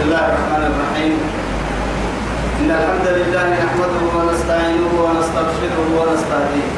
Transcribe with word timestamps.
بسم 0.00 0.08
الله 0.08 0.26
الرحمن 0.32 0.64
الرحيم. 0.72 1.14
إن 2.60 2.70
الحمد 2.70 3.08
لله 3.20 3.44
نحمده 3.64 4.04
ونستعينه 4.16 4.92
ونسترشده 5.04 5.78
ونستهديه. 5.98 6.68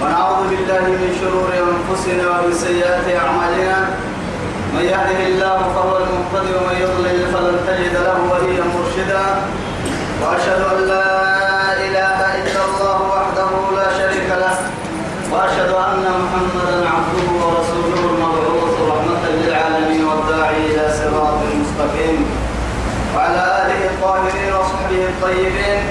ونعوذ 0.00 0.40
بالله 0.50 0.84
من 1.02 1.10
شرور 1.20 1.50
أنفسنا 1.52 2.24
ومن 2.32 2.52
سيئات 2.64 3.06
أعمالنا. 3.22 3.78
من 4.74 4.84
يهده 4.92 5.20
الله 5.28 5.58
فهو 5.76 5.92
المهتدي 6.02 6.52
ومن 6.56 6.76
يضلل 6.84 7.20
فلن 7.32 7.56
تجد 7.68 7.94
له 8.06 8.18
وليا 8.32 8.64
مرشدا. 8.64 9.24
وأشهد 10.22 10.60
أن 10.72 10.80
لا 10.92 11.08
إله 11.86 12.18
إلا 12.40 12.62
الله 12.68 12.98
وحده 13.12 13.50
لا 13.76 13.88
شريك 14.00 14.28
له. 14.44 14.56
وأشهد 15.32 15.70
أن 15.88 16.04
محمدا 16.24 16.76
عبده 16.94 17.28
ورسوله 17.44 18.00
المبعوث 18.10 18.74
رحمة 18.92 19.24
للعالمين 19.40 20.02
والداعي 20.08 20.60
إلى 20.70 20.84
مستقيم 21.76 22.24
وعلى 23.16 23.42
آله 23.62 23.80
الطاهرين 23.90 24.52
وصحبه 24.54 25.00
الطيبين. 25.12 25.82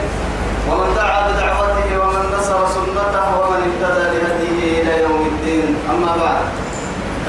ومن 0.70 0.90
دعا 0.96 1.20
بدعوته 1.28 1.90
ومن 2.02 2.24
نصر 2.38 2.60
سنته 2.76 3.28
ومن 3.40 3.60
اهتدى 3.70 4.06
بهديه 4.14 4.82
إلى 4.82 5.04
يوم 5.04 5.22
الدين. 5.34 5.76
أما 5.90 6.12
بعد. 6.24 6.46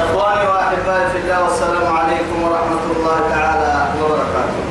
إخواني 0.04 0.48
وأحبائي 0.48 1.10
في 1.12 1.18
الله 1.18 1.44
والسلام 1.44 1.96
عليكم 1.96 2.36
ورحمة 2.42 2.84
الله 2.96 3.18
تعالى 3.30 3.74
وبركاته. 4.02 4.62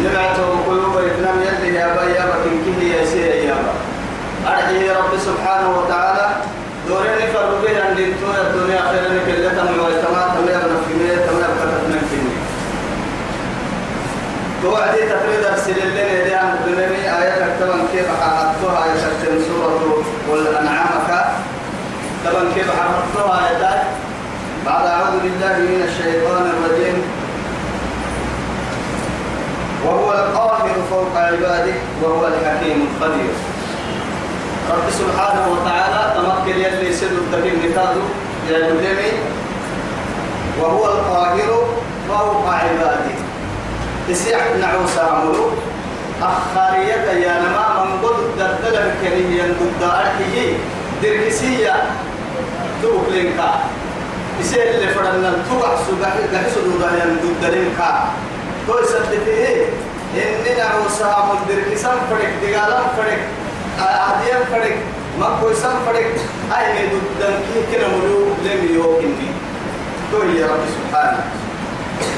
نبعته 0.00 0.48
قلوب 0.66 0.96
إثنام 0.96 1.36
يلي 1.42 1.74
يا 1.74 1.86
بيا 1.86 2.24
بكن 2.30 2.54
كه 2.64 2.84
يا 2.84 3.06
سير 3.06 3.34
يا 3.48 3.54
با 3.54 3.74
أرحي 4.52 4.90
رب 4.90 5.12
سبحانه 5.18 5.78
وتعالى 5.78 6.26
دورين 6.88 7.26
أن 7.86 7.94
لنتوى 7.96 8.36
الدنيا 8.46 8.80
خيرا 8.90 9.18
كلا 9.26 9.48
تم 9.48 9.68
ويتما 9.84 10.22
تم 10.34 10.44
يبنى 10.44 10.78
في 10.86 10.92
مية 11.00 11.16
تم 11.26 11.36
يبقى 11.38 11.66
تتنم 11.72 12.02
في 12.10 12.16
مية 12.16 12.42
توعدي 14.66 14.98
تفريد 14.98 15.44
أرسل 15.52 15.78
اللين 15.82 16.20
يدي 16.20 16.34
عن 16.34 16.58
الدنيا. 16.58 17.22
آية 17.22 17.56
كتبا 17.56 17.78
كيف 17.92 18.08
حققتها 18.20 18.84
آية 18.84 19.00
كتبا 19.22 19.38
سورة 19.48 20.02
والأنعام. 20.30 20.86
طبعا 22.26 22.44
كيف 22.54 22.70
حفظتها 22.70 23.48
آيات 23.48 23.82
بعد 24.66 24.86
أعوذ 24.86 25.20
بالله 25.22 25.56
من 25.58 25.82
الشيطان 25.88 26.50
الرجيم. 26.50 27.02
وهو 29.84 30.12
القاهر 30.12 30.74
فوق 30.90 31.16
عباده 31.16 31.74
وهو 32.02 32.26
الحكيم 32.26 32.88
الخبير 32.88 33.34
رب 34.70 34.90
سبحانه 34.90 35.44
وتعالى 35.52 36.14
تمكن 36.16 36.58
يلي 36.60 36.92
سد 36.92 37.12
التكين 37.12 37.70
نتاده 37.70 38.02
يا 38.50 38.58
وهو 40.60 40.84
القاهر 40.84 41.66
فوق 42.08 42.48
عباده. 42.48 43.16
تسيح 44.08 44.40
نعوس 44.60 44.98
عملو 44.98 45.50
أخارية 46.22 47.10
يا 47.26 47.40
نما 47.42 47.84
من 47.84 47.98
قد 48.02 48.38
دردل 48.38 48.76
الكريه 48.76 49.42
ضد 49.42 49.82
أرحيه 49.82 50.52
دركسية. 51.02 51.74
توك 52.82 53.04
لينكا. 53.10 53.60
يصير 54.40 54.62
اللي 54.62 54.88
فرنا 54.88 55.32
توقع 55.50 55.74
سوق 55.86 56.02
قاعد 56.02 56.46
سدودا 56.54 56.90
ين 56.90 57.16
ضد 57.22 57.44
لينكا. 57.54 58.08
تو 58.66 58.78
يسدته 58.78 59.66
إننا 60.16 60.64
عوسا 60.64 61.28
مدرك 61.28 61.76
سام 61.76 61.98
فرق 62.10 62.30
دجالم 62.42 62.86
فرق 62.96 63.20
أهديم 63.78 64.44
فرق 64.52 64.76
ما 65.20 65.38
كوي 65.40 65.54
سام 65.54 65.76
فرق. 65.86 66.10
أي 66.58 66.88
ضد 66.92 67.20
كي 67.20 67.76
كنا 67.76 67.88
ملو 67.88 68.20
لم 68.44 68.74
يوكني. 68.74 69.28
تو 70.12 70.18
يا 70.22 70.46
رب 70.46 70.64
سبحانه. 70.76 71.24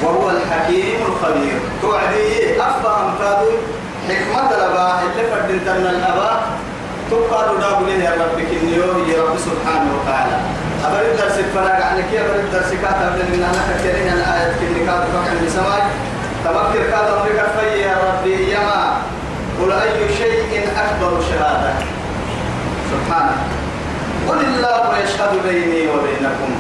وهو 0.03 0.31
الحكيم 0.31 0.99
الخبير. 1.09 1.59
توعدي 1.83 2.61
أفهم 2.61 3.15
كادو 3.19 3.51
حكمة 4.09 4.51
الأباء 4.57 5.03
اللي 5.03 5.25
فردتنا 5.31 5.91
الأباء. 5.91 6.37
تقال 7.11 7.61
داب 7.61 7.83
له 7.89 8.05
يا 8.05 8.11
رب 8.11 8.39
كنيو 8.51 8.85
يا 9.09 9.23
رب 9.23 9.37
سبحانه 9.39 9.91
وتعالى. 9.97 10.37
أبرد 10.85 11.17
درس 11.17 11.37
فراغ 11.55 11.83
عنك 11.83 12.11
أبرد 12.15 12.53
درس 12.53 12.71
كاتب 12.83 13.15
لنا 13.33 13.47
أنا 13.51 13.63
كثيرين 13.75 14.09
الآيات 14.13 14.53
كني 14.61 14.81
كاتب 14.87 15.13
عن 15.27 15.39
السماء 15.47 15.91
تمكر 16.45 16.83
كاتب 16.91 17.15
أمريكا 17.19 17.47
في 17.57 17.81
يا 17.81 17.97
ربي. 18.07 18.53
يما 18.53 18.97
قل 19.61 19.73
أي 19.73 20.15
شيء 20.19 20.69
أكبر 20.85 21.21
شهادة؟ 21.31 21.73
سبحانه. 22.93 23.37
قل 24.29 24.41
الله 24.45 24.99
يشهد 25.05 25.33
بيني 25.47 25.89
وبينكم. 25.91 26.51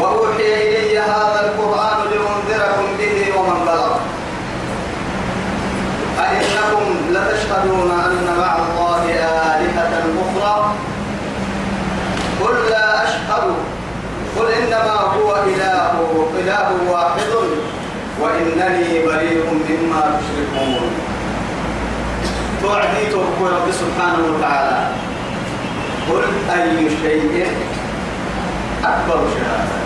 وأوحي 0.00 0.54
إلي 0.68 0.98
هذا 0.98 1.40
القرآن 1.46 1.98
لأنذركم 2.10 2.86
به 2.98 3.38
ومن 3.38 3.60
بلغ 3.66 3.96
أئنكم 6.20 6.84
لتشهدون 7.10 7.90
أن 7.90 8.36
مع 8.38 8.56
الله 8.56 9.04
آلهة 9.54 9.94
أخرى؟ 10.24 10.74
قل 12.44 12.70
لا 12.70 13.04
أشهد. 13.04 13.54
قل 14.38 14.46
إنما 14.52 14.96
هو 15.16 15.36
إله 15.46 15.92
إله 16.40 16.68
واحد 16.90 17.32
وإنني 18.20 19.06
بريء 19.06 19.44
مما 19.68 20.18
تشركون. 20.18 20.90
توعدي 22.62 23.06
توقع 23.10 23.56
رب 23.56 23.68
سبحانه 23.72 24.22
وتعالى. 24.34 24.86
قل 26.10 26.24
أي 26.52 26.90
شيء 27.02 27.46
أكبر 28.92 29.18
شهادة. 29.34 29.78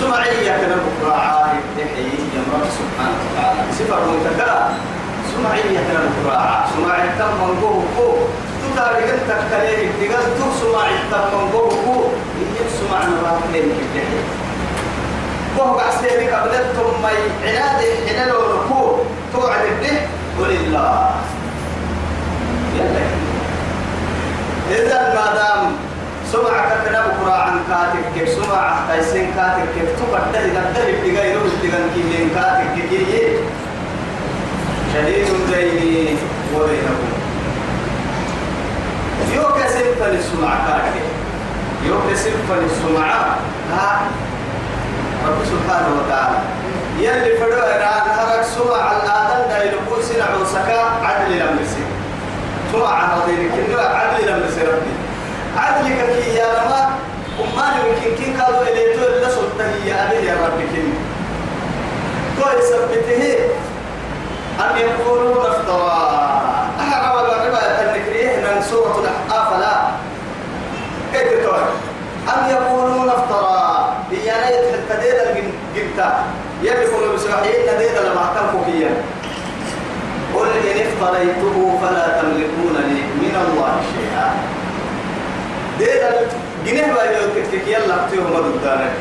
سمعية 0.00 0.52
كنا 0.56 0.76
بكرة 0.86 1.12
عارف 1.12 1.64
تحيي 1.76 2.18
يا 2.34 2.42
رب 2.52 2.66
سبحانه 2.78 3.18
وتعالى. 3.24 3.62
سفر 3.78 4.00
متكرر 4.10 4.68
سمعية 5.34 5.78
كنا 5.86 6.00
بكرة 6.06 6.66
سمعية 6.76 7.10
تم 7.18 7.32
من 7.40 7.60
جوه 7.60 7.82
كو 7.96 8.08
تداري 8.62 9.04
أنت 9.04 9.30
كلامك 9.50 9.92
تقول 10.00 10.30
تو 10.38 10.46
سمعية 10.62 11.02
تم 11.12 11.38
من 11.38 11.50
جوه 11.52 11.70
كو 11.84 11.96
يجيب 12.40 12.68
سمع 12.78 13.00
نبات 13.04 13.38
كلامك 13.52 13.80
تحيي 13.94 14.22
وهو 15.56 15.76
بعسيري 15.76 16.26
قبلتهم 16.30 17.02
ما 17.02 17.10
عناد 17.44 17.80
حلال 18.08 18.32
وركوع 18.36 19.04
توعد 19.32 19.66
به 19.82 19.98
ولله 20.40 21.10
يلا. 22.76 23.04
إذا 24.70 25.14
ما 25.14 25.26
دام 25.34 25.72
سمع 26.32 26.68
كتنا 26.70 27.06
بكرة 27.06 27.32
عن 27.32 27.60
كاتب 27.68 28.04
كيف 28.14 28.28
سمع 28.28 28.74
تايسين 28.88 29.32
كاتب 29.36 29.66
كيف 29.74 29.88
تقدر 30.00 30.38
إذا 30.38 30.72
تهب 30.74 30.94
تجاي 31.04 31.34
روح 31.34 31.44
تجان 31.62 31.90
كيلين 31.94 32.30
كاتب 32.34 32.88
كي 32.90 33.38
شديد 34.94 35.26
بيني 35.50 36.16
وبينكم 36.54 37.08
يوك 39.34 39.58
سلف 39.68 40.02
للسمع 40.02 40.54
كاتب. 40.66 41.04
يوك 41.86 42.14
سلف 42.14 42.52
للسمع. 42.52 43.06
ها. 43.72 44.00
رب 45.26 45.44
سبحانه 45.44 45.88
وتعالى. 45.98 46.38
يلي 46.98 47.36
فدو 47.36 47.52
أنا 47.52 48.04
نهرك 48.06 48.44
سمع 48.44 48.92
الآدم 48.92 49.48
دا 49.50 49.64
يلقون 49.64 50.02
سنع 50.02 50.36
وسكا 50.42 50.80
عدل 51.02 51.38
لم 51.38 51.58
يسي 51.62 51.84
سمع 52.72 53.16
رضيني 53.16 53.48
كنوا 53.48 53.80
عدل 53.80 54.26
لم 54.26 54.44
يسي 54.48 54.62
ربي. 54.62 54.97
عدلك 55.58 55.98
كي 56.22 56.34
يا 56.34 56.46
لما 56.52 56.80
أمان 57.40 57.72
يمكن 57.86 58.10
كي 58.24 58.40
قالوا 58.40 58.62
إليه 58.62 58.96
تو 58.96 59.02
إلا 59.08 59.28
سلطة 59.28 59.64
هي 59.84 59.92
أبي 59.92 60.26
يا 60.26 60.34
رب 60.34 60.58
كي. 60.74 60.82
تو 62.36 62.44
يثبته 62.58 63.22
أن 64.60 64.78
يقولون 64.78 65.46
افترى 65.46 65.98
أحرم 66.80 67.16
الربا 67.24 67.60
النكريه 67.82 68.36
من 68.36 68.62
سورة 68.70 68.94
الأحقاف 69.02 69.60
لا. 69.60 69.74
كيف 71.12 71.28
تقول 71.44 71.60
أن 72.34 72.50
يقولون 72.50 73.08
افترى 73.08 73.88
يدخل 74.50 74.80
تديد 74.88 75.14
الجنتا 75.14 76.24
يدخل 76.62 77.02
بسرحين 77.14 77.54
تديد 77.66 77.96
لما 78.06 78.24
تنفكيا 78.34 78.90
قل 80.34 80.46
إن 80.48 80.76
افتريته 80.86 81.78
فلا 81.82 82.20
تملكون 82.22 82.74
لي 82.88 83.00
من 83.22 83.34
الله 83.48 83.72
شيئا. 83.94 84.57
ديدا 85.78 86.10
جنيه 86.66 86.92
باي 86.92 87.14
يوتك 87.16 87.68
يلا 87.68 87.96
تيهم 88.10 88.32
ضدانك 88.32 88.92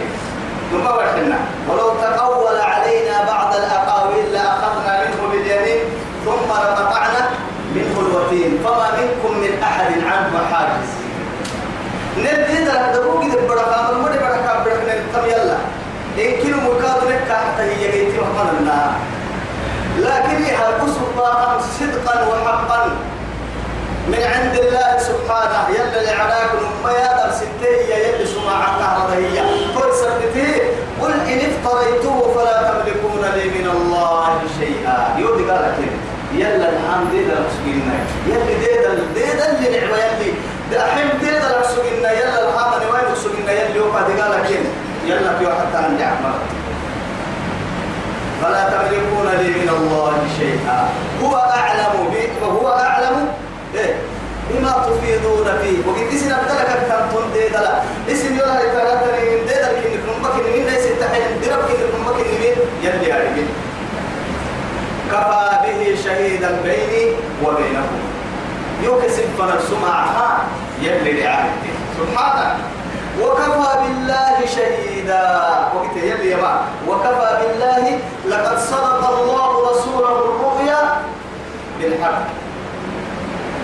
ثم 0.72 0.86
وحنا 0.86 1.40
ولو 1.70 1.90
تقول 2.02 2.58
علينا 2.62 3.26
بعض 3.28 3.56
الأقاويل 3.56 4.34
لأخذنا 4.34 5.04
منه 5.04 5.32
باليمين 5.32 5.80
ثم 6.26 6.50
لقطعنا 6.52 7.30
منه 7.76 8.00
الوتين 8.00 8.60
فما 8.64 8.88
منكم 9.00 9.38
من 9.40 9.64
أحد 9.64 9.92
عنه 10.12 10.46
حاجز 10.52 10.90
نديد 12.18 12.68
لك 12.68 12.92
دبوك 12.96 13.22
دي 13.24 13.28
من 13.28 14.02
مدي 14.04 14.18
بركة 14.18 14.64
بركة 14.64 14.84
نتم 14.84 15.26
يلا 15.26 15.58
إن 16.18 16.42
كيلو 16.42 16.58
مكاد 16.58 17.04
لك 17.10 17.32
حتى 17.32 17.64
هي 17.64 17.92
جيتي 17.92 18.18
الله 18.20 18.92
لكن 19.98 20.44
يحبس 20.44 20.94
الله 21.08 21.60
صدقا 21.80 22.28
وحقا. 22.28 23.07
من 24.08 24.22
عند 24.34 24.56
الله 24.56 24.98
سبحانه 25.00 25.62
يلا 25.76 26.00
لعناك 26.08 26.52
أمة 26.68 26.92
يا 26.92 27.12
دم 27.18 27.32
يا 27.92 27.98
يلا 28.08 28.26
سمع 28.26 28.60
النهر 28.72 29.10
هي 29.20 29.38
كل 29.76 29.90
سبتي 30.04 30.52
قل 31.02 31.12
إن 31.12 31.40
افتريته 31.50 32.34
فلا 32.36 32.58
تملكون 32.72 33.24
لي 33.36 33.46
من 33.58 33.68
الله 33.76 34.28
شيئا. 34.60 35.16
يودي 35.18 35.44
قال 35.44 35.60
قالك 35.60 35.92
يلا 36.34 36.70
الحمد 36.70 37.12
لله 37.14 37.40
مسكينا 37.48 37.96
يلا 38.28 38.54
ديدا 38.64 38.92
ديدا 39.16 39.46
اللي 39.52 39.80
نعمة 39.80 39.98
يلي. 39.98 40.32
دحين 40.72 41.10
ديدا 41.20 41.60
مسكينا 41.62 42.12
يلا 42.12 42.40
الحمد 42.50 42.82
لله 42.84 43.02
مسكينا 43.12 43.52
يلي 43.52 43.80
قال 43.80 44.22
قالك 44.22 44.50
يلا 45.06 45.38
في 45.38 45.46
واحد 45.46 45.76
عندي 45.76 46.04
عمرك 46.04 46.44
فلا 48.44 48.64
تملكون 48.70 49.28
لي 49.42 49.50
من 49.62 49.70
الله 49.70 50.14
شيئا. 50.40 50.90
هو 51.24 51.36
أعلم 51.36 51.94
بي 52.12 52.24
وهو 52.42 52.68
أعلم 52.72 53.28
إيه. 53.78 53.96
بما 54.50 54.72
تفيدون 54.88 55.48
فيه. 55.62 55.78
وقد 55.88 56.08
إسم 56.16 56.34
أبدلك 56.34 56.70
أكثر 56.70 57.00
تندي 57.12 57.50
دلا 57.50 57.82
إسم 58.12 58.36
يلا 58.36 58.64
يتغادر 58.64 59.12
من 59.12 59.46
ديدا 59.48 59.72
لكن 59.72 59.90
نكون 59.98 60.18
بكي 60.24 60.60
من 60.60 60.66
ليس 60.66 60.86
التحين 60.86 61.42
درب 61.42 61.60
نكون 61.70 62.14
بكي 62.14 62.24
من 62.24 62.56
يلي 62.84 63.12
عليك 63.14 63.46
كفى 65.12 65.50
به 65.64 65.96
شهيدا 66.04 66.52
بيني 66.64 67.12
وبينكم 67.44 68.02
يكسب 68.84 69.24
فنسمعها 69.40 70.44
يلي 70.82 71.22
لعهده 71.22 71.74
سبحانه 72.00 72.58
وكفى 73.22 73.70
بالله 73.84 74.46
شهيدا. 74.56 75.24
وقت 75.76 75.96
يلي 75.98 76.30
يا 76.30 76.62
وكفى 76.88 77.38
بالله 77.42 78.00
لقد 78.28 78.60
صدق 78.60 79.10
الله 79.10 79.72
رسوله 79.72 80.10
الرؤيا 80.10 81.02
بالحق. 81.80 82.47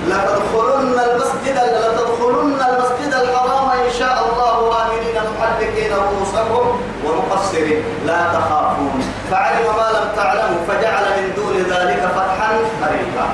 لتدخلن 0.10 1.00
المسجد 1.08 1.58
لتدخلن 1.76 2.60
المسجد 2.70 3.14
الحرام 3.14 3.70
إن 3.70 3.92
شاء 4.00 4.18
الله 4.28 4.58
آمنين 4.82 5.18
محلقين 5.32 5.92
رؤوسكم 5.94 6.66
ومقصرين. 7.06 7.84
لا 8.08 8.22
تخافون. 8.34 9.00
فعلم 9.32 9.66
ما 9.80 9.88
لم 9.98 10.08
تعلموا 10.16 10.62
فجعل 10.68 11.06
من 11.18 11.26
دون 11.36 11.56
ذلك 11.74 12.02
فتحا 12.16 12.52
قريبا 12.82 13.26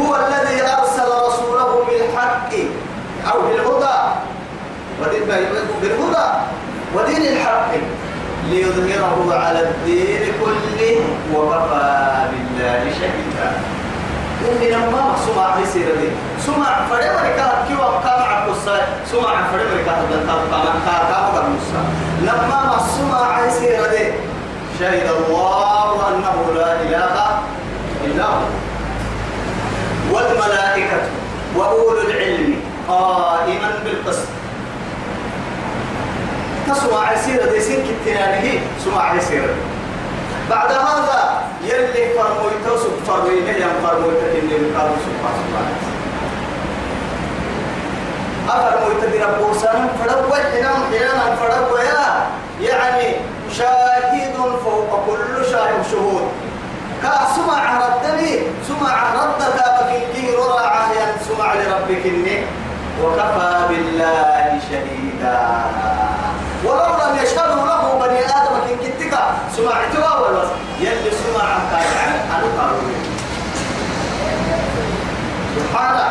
هو 0.00 0.16
الذي 0.16 0.58
أرسل 0.62 1.08
رسوله 1.28 1.84
بالحق 1.86 2.52
أو 3.32 3.40
بالهدى. 3.40 3.98
بالهدى. 5.82 6.28
ودين 6.94 7.22
الحق. 7.32 7.72
ليظهره 8.50 9.34
على 9.34 9.60
الدين 9.60 10.32
كله 10.40 10.82
وكفى 11.34 11.88
بالله 12.30 12.82
شهيدا. 13.00 13.75
إني 14.44 14.70
لما 14.70 15.16
سمع 15.26 15.56
في 15.56 15.66
سيرتي 15.72 16.08
سمع 16.46 16.86
فريم 16.90 17.12
ركاب 17.12 17.64
كيو 17.68 17.78
كام 17.78 18.22
عكوسا 18.22 18.76
سمع 19.12 19.32
ركاب 19.80 19.98
دكتور 20.10 20.24
كام 20.26 20.40
كام 20.50 20.80
كام 20.86 21.34
عكوسا 21.34 21.82
لما 22.22 22.46
ما 22.66 22.78
سمع 22.96 23.38
في 23.42 23.50
سيرتي 23.50 24.12
شهد 24.80 25.08
الله 25.18 26.08
أنه 26.08 26.52
لا 26.54 26.72
إله 26.82 27.38
إلا 28.04 28.24
هو. 28.24 28.42
والملائكة 30.12 31.00
وأولو 31.56 32.00
العلم 32.00 32.54
قائما 32.88 33.70
بالقسط. 33.84 34.28
تسمع 36.68 37.16
سيرة 37.24 37.52
دي 37.52 37.60
سين 37.60 37.76
كتنانه 37.86 38.60
سمع 38.84 39.18
سيرة 39.18 39.54
بعد 40.50 40.72
هذا 40.72 41.42
يلي 41.64 42.14
فرمويته 42.14 42.76
سبحانه 42.84 43.32
يم 43.32 43.74
فرمويته 43.82 44.38
اللي 44.38 44.56
بقالوا 44.70 44.96
سبحانه 45.06 45.38
سبحانه 45.42 45.76
أفرمويته 48.48 49.06
دي 49.10 49.18
ربو 49.24 49.54
سنم 49.54 49.88
فدوى 50.00 50.38
حنام 50.52 50.80
حنام 50.92 51.36
فدوى 51.36 51.80
يا 51.80 52.26
يعني 52.60 53.16
شاهد 53.58 54.34
فوق 54.64 55.06
كل 55.06 55.44
شاهد 55.50 55.82
شهود. 55.90 56.28
كسمع 57.02 57.78
ردني 57.78 58.38
سمع 58.68 58.94
ردك 59.14 59.58
بكنكي 59.80 60.36
ررى 60.36 60.66
عهيا 60.66 61.06
سمع 61.28 61.54
لربك 61.54 62.04
وكفى 63.02 63.66
بالله 63.68 64.60
شهيدا. 64.70 65.38
ولو 66.66 66.94
لم 67.02 67.18
يشهدوا 67.22 67.66
له 67.66 67.98
بني 68.00 68.20
آدم 68.26 68.54
كن 68.68 68.76
كتك 68.88 69.14
سمعتوا 69.56 70.28
ولا 70.28 70.42
يلي 70.80 71.10
سمع 71.10 71.48
كان 71.70 72.12
أنا 72.30 72.48
قالوا 72.62 72.80
سبحانه 75.56 76.08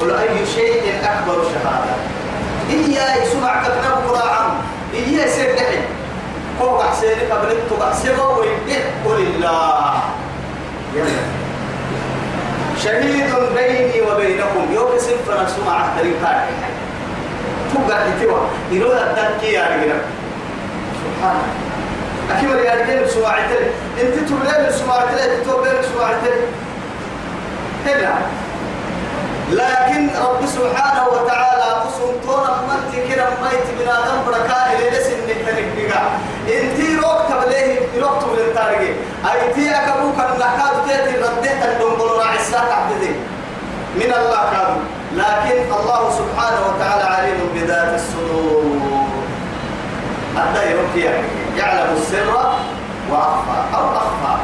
قل 0.00 0.10
أي 0.10 0.46
شيء 0.46 0.82
أكبر 1.04 1.44
شهادة. 1.44 1.94
إياه 2.70 3.24
سمع 3.24 3.62
كتنا 3.62 3.94
قراعا 4.08 4.50
إياه 4.94 5.26
سيدحي 5.26 5.78
فوق 6.60 6.82
حسيني 6.82 7.22
قبلت 7.32 7.56
تبع 7.70 7.92
سبا 7.92 8.26
ويبه 8.26 8.82
قل 9.06 9.20
الله 9.20 9.92
شهيد 12.84 13.34
بيني 13.54 14.00
وبينكم. 14.00 14.72
يوم 14.74 14.90
سنفنا 14.98 15.46
سمع 15.48 15.86
تريقا 15.98 16.46
تبقى 17.74 17.98
تتوى 18.12 18.40
يلو 18.70 18.92
الدنكي 18.92 19.52
يا 19.52 19.62
رجل. 19.62 20.00
سبحان 21.04 21.36
أكيد 22.30 22.50
يا 22.50 22.74
رجل 22.74 23.10
سمعتني 23.10 23.66
أنت 24.02 24.28
تبلغ 24.28 24.70
سمعتني 24.70 25.36
تبلغ 25.44 25.82
سمعتني 25.82 26.40
هنا 27.86 28.14
لكن 29.50 30.10
رب 30.24 30.46
سبحانه 30.46 31.08
وتعالى 31.08 31.64
قسم 31.84 32.12
تونا 32.26 32.56
من 32.68 33.08
كده 33.10 33.24
ميت 33.42 33.66
بنا 33.80 33.94
دم 34.00 34.18
بركاء 34.26 34.76
إلى 34.78 34.98
لسن 34.98 35.18
نتنك 35.24 35.88
بقى. 35.88 36.08
إنتي 36.48 36.96
روك 36.96 37.20
تبليه 37.30 37.78
روك 38.00 38.22
تبليه 38.22 38.54
تارجي. 38.54 38.92
اي 39.30 39.54
تي 39.54 39.70
أكبوك 39.70 40.14
النحاد 40.14 40.74
تيتي 40.88 41.16
رديت 41.18 41.62
الدنبل 41.64 42.10
راعساك 42.18 42.72
عبدي. 42.72 43.12
من 43.96 44.12
الله 44.18 44.42
كادو 44.52 44.80
لكن 45.14 45.72
الله 45.72 46.10
سبحانه 46.10 46.60
وتعالى 46.68 47.04
عليم 47.04 47.40
بذات 47.54 47.94
الصدور. 47.94 48.62
حتى 50.36 50.70
يروك 50.70 51.14
يعلم 51.56 51.96
السر 51.96 52.54
وأخفى 53.10 53.76
أو 53.76 53.84
أخفى. 53.96 54.34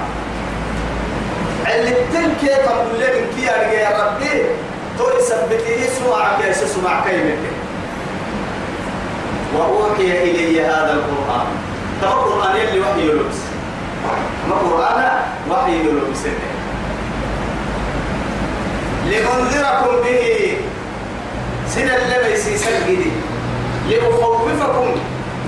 اللي 1.75 1.95
تنكي 2.13 2.55
تقول 2.55 3.01
لك 3.01 3.39
يا 3.73 3.89
ربي 4.05 4.43
تو 4.99 5.05
يثبته 5.19 5.87
سمع 5.99 6.41
كيس 6.43 6.65
سمع 6.65 7.05
كلمة. 7.05 7.37
وأوحي 9.57 10.23
إلي 10.23 10.61
هذا 10.67 10.93
القرآن. 10.93 11.47
ترى 12.03 12.11
القرآن 12.11 12.57
اللي 12.57 12.81
وحي 12.81 13.01
يلبس. 13.01 13.41
ما 14.49 14.55
قرآن 14.57 15.23
وحي 15.51 15.73
يلبس 15.73 16.23
لأنذركم 19.11 19.93
به. 20.05 20.57
سنة 21.75 21.97
اللي 21.97 22.29
بيسي 22.29 22.59
سجدي 22.59 23.11
لأخوفكم 23.89 24.89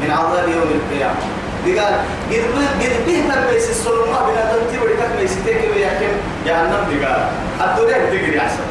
من 0.02 0.10
عذاب 0.10 0.48
يوم 0.48 0.70
القيامة. 0.78 1.22
قال 1.66 1.94
قد 2.30 2.44
قد 2.80 3.06
به 3.06 3.18
من 3.28 3.40
بيسي 3.50 3.70
السلمة 3.70 4.18
بنا 4.26 4.52
دمتي 4.52 4.78
ولكن 4.78 5.16
بيسي 5.20 5.38
تيكي 5.46 5.68
ويحكم. 5.70 6.14
جهنم 6.46 6.84
قال 7.04 7.22
الدنيا 7.60 7.98
تجري 8.10 8.40
أحسن 8.40 8.66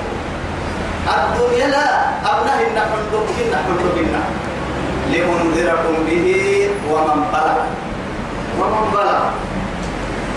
الدنيا 1.07 1.67
لا 1.67 1.85
أبنه 2.31 2.59
النحن 2.67 2.99
دمكن 3.13 3.45
نحن 3.51 3.69
دمكن 3.83 4.07
لأنذركم 5.11 5.95
به 6.07 6.27
ومن 6.91 7.19
بلغ. 7.33 7.57
ومن 8.59 8.85
بلغ. 8.93 9.21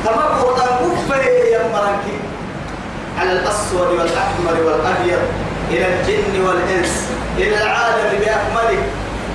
كما 0.05 0.25
قرآن 0.41 0.79
كفر 0.95 1.23
يمرك 1.55 2.05
على 3.21 3.33
الأسود 3.33 3.89
والأحمر 3.99 4.57
والأبيض 4.67 5.23
إلى 5.71 5.87
الجن 5.87 6.47
والإنس 6.47 7.09
إلى 7.39 7.63
العالم 7.63 8.19
بأكمله. 8.21 8.83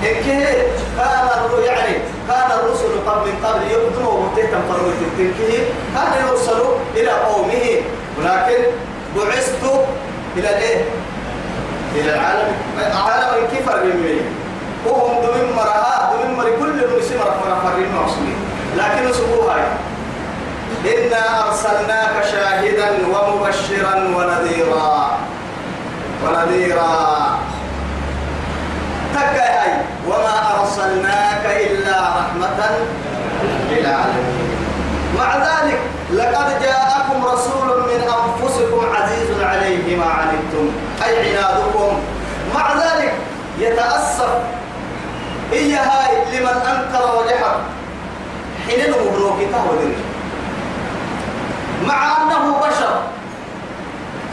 إن 0.04 0.16
كان 0.26 0.42
يعني 1.66 1.98
كان 2.28 2.50
الرسل 2.60 2.94
قبل 3.08 3.32
قبل 3.44 3.62
يقدموا 3.72 4.12
ومتهتم 4.12 4.62
فرمت 4.70 5.00
التنكيه 5.02 5.60
كان 5.96 6.28
يرسلوا 6.28 6.76
إلى 6.96 7.10
قومه. 7.12 7.82
ولكن 8.20 8.64
بعثت 9.18 9.64
إلى 10.38 10.50
الإيه؟ 10.50 10.86
إلى 11.96 12.14
العالم. 12.14 12.54
عالم 12.78 13.48
كيف 13.52 13.70
بالمين 13.70 14.26
وهم 14.86 15.22
دمين 15.22 15.56
مرها 15.56 16.14
دمين 16.14 16.38
مر 16.38 16.44
كل 16.60 17.00
نسي 17.00 17.18
مرة 17.18 17.36
مرة 17.46 17.72
فرين 17.72 17.96
معصومين 17.96 18.36
لكن 18.78 19.14
سبوها 19.14 19.78
إنا 20.86 21.48
أرسلناك 21.48 22.26
شاهدا 22.32 22.90
ومبشرا 23.08 23.96
ونذيرا. 23.96 25.18
ونذيرا. 26.24 27.40
تكاي 29.16 29.72
وما 30.08 30.60
أرسلناك 30.60 31.44
إلا 31.46 31.98
رحمة 32.20 32.60
للعالمين. 33.72 34.50
مع 35.18 35.38
ذلك 35.38 35.80
لقد 36.14 36.62
جاءكم 36.62 37.26
رسول 37.26 37.68
من 37.82 38.02
أنفسكم 38.02 38.82
عزيز 38.96 39.30
عليه 39.42 39.98
ما 39.98 40.06
عنتم. 40.06 40.72
أي 41.06 41.38
عنادكم. 41.38 42.00
مع 42.56 42.74
ذلك 42.74 43.14
يتأسف. 43.60 44.34
هي 45.52 45.76
هاي 45.76 46.40
لمن 46.40 46.48
أنكر 46.48 47.18
وجحد 47.18 47.58
حين 48.68 48.92
نمروك 48.92 49.38
تهودني 49.52 50.13
مع 51.88 52.18
أنه 52.18 52.58
بشر. 52.68 52.94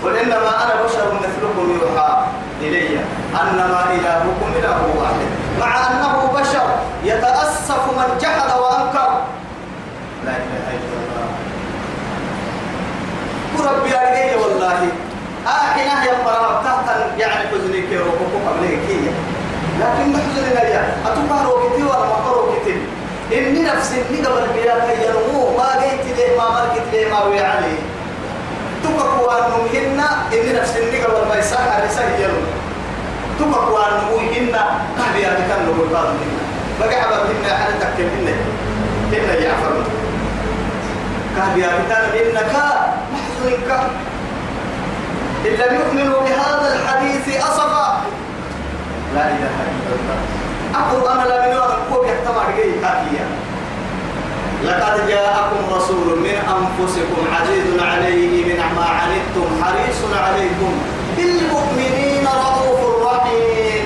قل 0.04 0.16
إنما 0.16 0.64
أنا 0.64 0.74
بشر 0.84 1.12
مثلكم 1.14 1.78
يوحى 1.80 2.24
إلي. 2.60 3.00
أنما 3.42 3.80
إلهكم 3.94 4.48
إله 4.58 4.80
واحد. 4.98 5.28
مع 5.60 5.72
أنه 5.90 6.32
بشر 6.40 6.66
يتأسف 7.04 7.82
من 7.98 8.18
جحد 8.20 8.50
وأنكر. 8.58 9.10
لا 10.24 10.32
إله 10.32 10.66
إلا 10.76 10.96
الله. 11.00 11.26
وربي 13.58 13.90
أرجعي 13.96 14.34
والله. 14.36 14.88
آخي 15.46 15.84
نهي 15.84 16.10
مرة 16.24 16.62
تحت 16.64 16.86
يعني 17.18 17.44
روكوكو 17.98 18.38
قبله 18.48 18.78
كي. 18.86 19.00
لكن 19.80 20.16
حزن 20.16 20.56
يا. 20.68 20.82
أتوقع 21.06 21.42
روكتي 21.42 21.82
ولا 21.82 21.98
ما 21.98 22.30
روكتي 22.32 22.76
إني 23.32 23.62
نفسي 23.62 23.96
إني 24.10 24.26
قبل 24.26 24.46
بيا 24.54 24.74
كي 24.86 25.06
ينمو. 25.06 25.56
ما 25.58 25.68
جيت 25.80 25.99
ليه 26.30 26.38
ما 26.38 26.48
مركت 26.50 26.82
ليه 26.92 27.10
ما 27.12 27.24
وي 27.24 27.40
عليه 27.40 27.78
تبقوا 28.84 29.38
أنهم 29.38 29.66
نفسي 30.60 30.78
إني 30.88 31.02
قبل 31.04 31.28
ما 31.28 31.38
يسحر 31.38 31.84
يسحر 31.84 32.08
ينمو 32.18 32.40
تبقوا 33.38 33.78
أنهم 33.88 34.28
هنا 34.34 34.64
كهبي 34.98 35.26
أتكلم 35.26 35.66
نقول 35.66 35.88
بعض 35.92 36.04
منا 36.06 36.42
بقى 36.80 37.00
عبد 37.00 37.12
هنا 37.12 37.68
أنا 37.68 37.78
تكلم 37.80 38.10
هنا 38.18 38.34
هنا 39.12 39.34
يعفر. 39.34 39.72
كهبي 41.36 41.64
أتكلم 41.66 42.10
إنك 42.14 42.52
محزنك. 43.12 43.80
إن 45.46 45.52
لم 45.52 45.74
يؤمنوا 45.80 46.20
بهذا 46.20 46.74
الحديث 46.74 47.42
أصفا. 47.42 48.02
لا 49.14 49.20
إله 49.28 49.54
إلا 49.70 49.94
الله. 49.94 50.18
أقول 50.74 51.18
أنا 51.18 51.28
لا 51.28 51.46
من 51.46 51.52
يوم 51.52 51.62
أقول 51.62 52.08
يحتمى 52.08 52.42
رجعي 52.48 52.80
لقد 54.64 55.08
جاءكم 55.08 55.74
رسول 55.76 56.18
من 56.18 56.36
أنفسكم 56.56 57.22
عزيز 57.34 57.82
عليه 57.82 58.44
من 58.44 58.60
ما 58.76 58.84
عنتم 58.84 59.64
حريص 59.64 60.00
عليكم 60.24 60.72
بالمؤمنين 61.16 62.26
رؤوف 62.26 63.04
رحيم. 63.04 63.84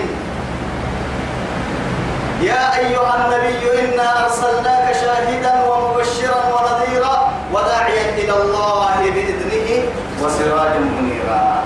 يا 2.42 2.78
أيها 2.78 3.12
النبي 3.16 3.62
إنا 3.80 4.24
أرسلناك 4.24 4.96
شاهدا 5.00 5.54
ومبشرا 5.64 6.42
ونذيرا 6.54 7.32
وداعيا 7.52 8.18
إلى 8.18 8.34
الله 8.42 8.96
بإذنه 9.14 9.68
وسراجا 10.22 10.78
منيرا. 10.78 11.62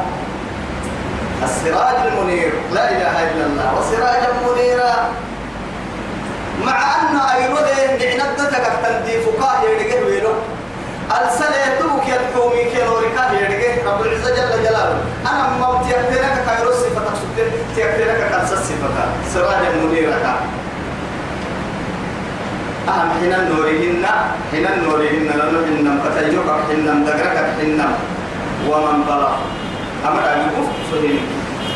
السراج 1.44 1.96
المنير 2.06 2.52
لا 2.72 2.90
إله 2.90 3.14
إلا 3.30 3.46
الله 3.46 3.68
وسراجا 3.78 4.30
منيرا. 4.46 4.94
مع 6.68 6.78
أن 6.96 7.16
أيروده 7.34 8.16
نعنتك 8.16 8.64
تندي 8.82 9.14
فقاه 9.20 9.62
يرجع 9.64 10.06
ويلو 10.06 10.32
السنة 11.10 11.56
يا 11.56 11.68
يدحومي 12.14 12.64
كنورك 12.72 13.18
يرجع 13.40 13.92
رب 13.92 14.02
العزة 14.02 14.30
جل 14.36 14.64
جلاله. 14.64 14.96
أنا 15.30 15.44
ما 15.60 15.82
تيكتلك 15.84 16.36
كايرو 16.46 16.72
صفتك 16.72 17.08
سبت 17.20 17.50
تيكتلك 17.74 18.20
كنس 18.32 18.50
صفتك 18.68 19.08
سراجا 19.34 19.70
منيرا 19.82 20.18
أهم 22.88 23.10
حين 23.20 23.32
نورهن 23.50 24.04
حين 24.50 24.66
نورهن 24.84 25.28
لنو 25.40 25.58
حين 25.66 26.00
فتيجوك 26.04 26.48
حين 26.68 27.04
دقرك 27.04 27.38
حين 27.58 27.80
ومن 28.68 28.98
بلغ 29.08 29.32
أمر 30.08 30.20
أف 30.20 30.56
فهمك 30.92 31.20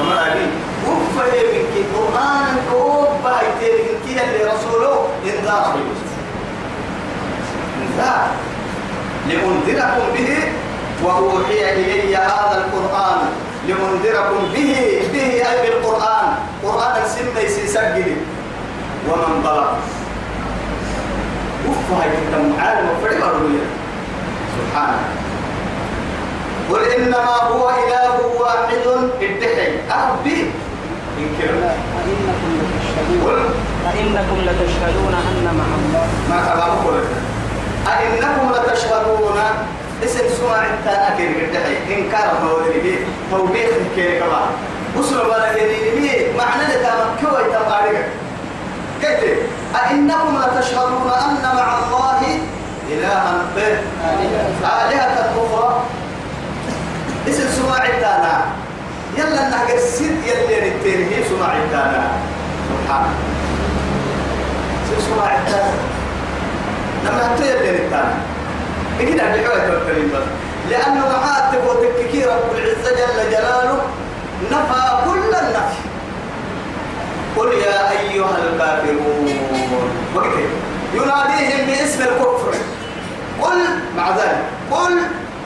أمر 0.01 0.17
أبي 0.27 0.47
أف 0.89 1.19
فهمك 1.19 1.75
قرآن 1.95 2.57
كوب 2.73 3.09
بايتين 3.25 3.87
كي 4.07 4.25
اللي 4.25 4.45
رسوله 4.45 5.09
إنذار 5.25 5.75
إنذار 7.83 8.29
لأنذركم 9.29 10.07
به 10.15 10.31
وأوحي 11.05 11.73
إلي 11.73 12.17
هذا 12.17 12.65
القرآن. 12.65 13.21
لأنذركم 13.69 14.41
به 14.55 15.03
به 15.13 15.31
أي 15.51 15.57
بالقرآن. 15.63 16.29
قرآن 16.63 16.95
سمي 17.09 17.49
سيسجل 17.49 18.17
ومن 19.09 19.43
بلغ 19.43 19.71
أف 21.69 21.93
هاي 21.93 22.11
كتاب 22.11 22.53
عالم 22.59 22.89
فريق 23.03 23.25
سبحانه 24.59 25.05
قل 26.71 26.83
إنما 26.85 27.37
هو 27.51 27.71
إله 27.71 28.15
واحد. 28.41 28.63
ادحي 29.23 29.71
أربي 29.91 30.51
انكر 31.23 31.53
أئنكم 32.01 32.51
لتشهدون. 32.59 33.41
أئنكم 33.93 34.39
لتشهدون 34.47 35.15
أن 35.15 35.45
مع 35.59 35.69
الله 35.79 36.07
ما 36.31 36.39
تبارك 36.49 36.85
لك. 36.95 37.09
أئنكم 37.93 38.47
لتشهدون. 38.55 39.39
اسم 40.05 40.27
سمع 40.39 40.63
كيف 41.17 41.33
ادحي 41.51 41.75
إنكار 41.95 42.29
مولده 42.45 42.97
توبيخ 43.31 43.71
كما 43.97 44.43
وصل 44.99 45.19
بلا 45.31 45.53
معنى 46.39 46.65
أئنكم 49.75 50.33
لتشهدون 50.43 51.11
أن 51.27 51.45
مع 51.57 51.79
الله 51.79 52.21
إلها 52.91 53.43
آلهة. 54.65 55.33
أخرى. 55.43 55.83
اسم 57.29 57.47
سماع 57.63 57.87
التانا 57.87 58.45
يلا 59.17 59.49
نحق 59.49 59.71
السد 59.75 60.25
يلي 60.25 60.73
هي 60.85 61.25
سماع 61.29 61.57
التانا 61.57 62.13
سبحان. 62.69 63.07
سماع 64.99 65.39
التانا 65.39 65.75
لما 67.05 67.29
حتى 67.29 67.51
يلي 67.51 67.87
نتانا 67.87 68.15
إكيد 69.01 69.21
عبد 69.21 69.45
حوالي 69.47 69.77
الكريم 69.77 70.11
بس. 70.15 70.27
لأنه 70.71 71.07
معاتب 71.09 71.61
وتككي 71.67 72.25
رب 72.25 72.57
العزة 72.57 72.91
جل 72.91 73.31
جلاله 73.31 73.83
نفى 74.51 74.83
كل 75.05 75.35
النفي. 75.35 75.83
قل 77.37 77.53
يا 77.53 77.91
أيها 77.91 78.37
الكافرون. 78.39 79.29
وقت 80.15 80.37
يناديهم 80.95 81.67
باسم 81.67 82.03
الكفر. 82.03 82.55
قل 83.43 83.59
مع 83.97 84.11
ذلك. 84.11 84.45
قل 84.71 84.99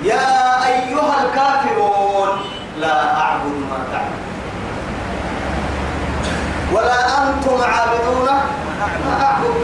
يا 0.02 0.66
أيها 0.66 1.24
الكافرون. 1.24 2.55
لا 2.80 3.20
أعبد 3.20 3.54
ما 3.70 3.78
تعبد. 3.92 4.22
ولا 6.72 6.98
أنتم 7.18 7.58
عابدون 7.72 8.28
ما 9.06 9.24
أعبد. 9.24 9.54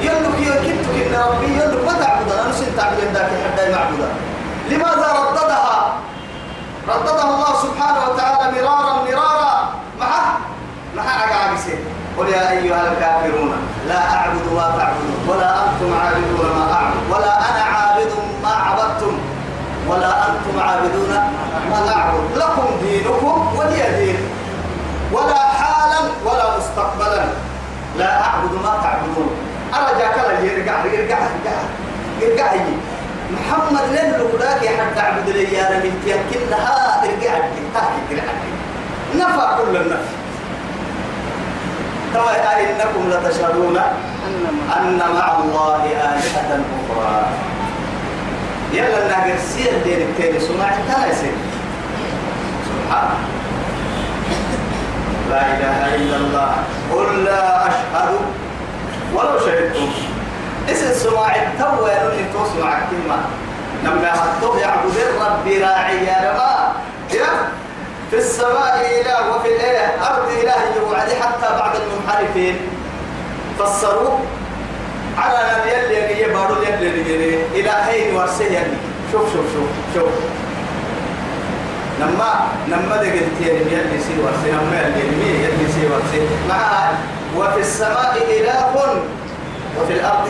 يلك 0.00 0.38
يكتك 0.40 0.94
إن 1.06 1.14
ربي 1.28 1.46
يلك. 1.46 1.84
ما 1.86 1.92
تعبد؟ 1.92 2.32
أنا 2.32 2.50
نسيت 2.50 2.76
تعبد 2.76 2.98
ذاك 3.14 3.30
حتى 3.44 3.72
معبودا 3.72 4.08
لماذا 4.70 5.08
رددها؟ 5.18 5.92
رددها 6.88 7.24
الله 7.34 7.52
سبحانه 7.62 8.00
وتعالى 8.08 8.44
مرارا 8.52 8.92
مرارا. 9.04 9.54
معه 10.00 10.38
مع 10.96 11.02
عقابسين 11.02 11.78
قل 12.18 12.28
يا 12.28 12.50
أيها 12.50 12.92
الكافرون 12.92 13.52
لا 13.88 14.14
أعبد 14.16 14.52
ما 14.56 14.74
تعبدون 14.78 15.16
ولا 15.28 15.50
أنتم 15.64 15.90
عابدون 16.00 16.46
ما 16.56 16.74
أعبد. 16.74 17.02
ولا 17.10 17.32
أنا 17.38 17.62
عابد 17.62 18.12
ما 18.42 18.52
عبدتم 18.66 19.18
ولا 19.88 20.28
أنتم 20.28 20.60
عابدون 20.60 21.10
ما 21.70 21.92
أعبد 21.96 22.36
لكم 22.36 22.66
دينكم 22.82 23.56
ولي 23.58 23.82
دين 23.98 24.18
ولا 25.14 25.42
حالا 25.58 26.00
ولا 26.26 26.46
مستقبلا. 26.58 27.24
لا 27.98 28.10
أعبد 28.26 28.52
ما 28.64 28.72
تعبدون. 28.82 29.30
أرجع 29.74 30.08
كلا 30.12 30.38
يرجع 30.40 30.84
يرجع 30.84 31.18
يرجع 31.18 31.56
يرجع. 32.20 32.52
يجي 32.54 32.76
محمد 33.34 33.86
لين 33.92 34.10
لقداك 34.10 34.62
يا 34.62 34.70
حد 34.78 34.94
تعبد 34.94 35.28
لي 35.28 35.52
يا 35.54 35.64
ربي 35.70 35.92
كلها 36.32 37.02
ارجع 37.02 37.32
ارجع 37.36 38.24
نفع 39.14 39.58
كل 39.58 39.76
النفي 39.76 40.14
ترى 42.14 42.34
إنكم 42.64 43.02
لتشهدون 43.10 43.76
أن 44.76 44.98
مع 44.98 45.26
الله 45.38 45.82
آلهة 45.86 46.50
أخرى. 46.76 47.22
يلا 48.72 49.08
ناقر 49.08 49.38
سير 49.38 49.72
دين 49.84 50.00
التاني 50.08 50.40
سمع 50.40 50.70
تنسي 50.88 51.30
سبحان 52.68 53.08
لا 55.34 55.42
إله 55.54 55.78
إلا 55.94 56.16
الله. 56.16 56.50
قل 56.94 57.24
لا 57.24 57.66
أشهد. 57.68 58.10
ولو 59.14 59.38
شهدتم 59.46 59.90
اسم 60.70 60.90
سماع 61.04 61.36
التوى 61.36 61.90
يلوني 61.90 62.24
توسمع 62.32 62.78
كلمة 62.90 63.18
لما 63.84 64.10
حطوه 64.12 64.60
يعبد 64.60 64.96
الرب 64.96 65.46
راعي 65.62 66.04
يا 66.06 66.18
رما 66.26 66.72
في 68.10 68.16
السماء 68.16 68.74
إله 69.00 69.18
وفي 69.30 69.48
الأرض 69.48 70.28
إله 70.42 70.60
يوعد 70.76 71.08
حتى 71.22 71.48
بعد 71.58 71.72
المنحرفين. 71.82 72.56
فسروا. 73.58 74.18
على 75.18 75.38
نبي 75.52 75.72
اللي 75.80 76.12
يجي 76.12 76.32
بارو 76.32 76.54
اللي 76.54 77.00
يجي. 77.00 77.60
إلهين 77.60 78.16
ورسيه 78.16 78.66
شوف 79.12 79.32
شوف 79.32 79.46
شوف 79.54 79.70
شوف. 79.94 80.12
نما 82.04 82.46
نما 82.68 82.96
دقت 82.96 83.40
يعني 83.40 83.72
يلي 83.72 83.98
سي 84.06 84.14
ورسي 84.22 84.50
نما 84.52 84.80
يلي 84.96 85.44
يلي 85.44 85.72
سي 85.72 85.86
ورسي. 85.86 86.28
مع 86.48 86.90
وفي 87.36 87.60
السماء 87.60 88.16
إله 88.30 88.74
وفي 89.80 89.92
الأرض 89.92 90.28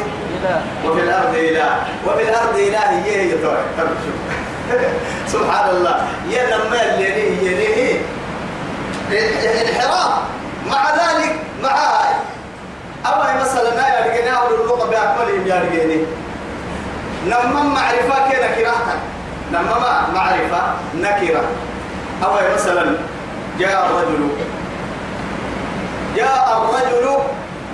وفي 0.87 1.01
الأرض 1.01 1.35
إله. 1.35 1.77
وفي 2.07 2.23
الأرض 2.23 2.57
إله 2.57 3.05
هي 3.05 3.33
هي. 3.33 3.35
سبحان 5.33 5.77
الله 5.77 6.07
يا 6.31 6.57
لما 6.57 6.95
اللي 6.95 7.47
يليه 7.47 8.01
الانحراف 9.11 10.13
مع 10.67 10.91
ذلك 10.91 11.37
مع 11.63 11.77
أما 13.07 13.41
مثلا 13.41 13.71
لا 13.71 14.07
يرجعني 14.07 14.37
أول 14.37 14.61
اللغة 14.61 14.91
بأكملهم 14.91 15.47
يرجعني 15.47 15.99
لما 17.27 17.63
معرفة 17.63 18.31
كده 18.33 18.47
كراهة. 18.47 18.97
لما 19.53 19.79
ما 19.79 20.09
معرفة 20.15 20.63
نكرة. 20.95 21.43
أو 22.25 22.31
مثلا 22.55 22.97
جاء 23.59 23.87
الرجل. 23.91 24.29
جاء 26.17 26.63
الرجل 26.63 27.19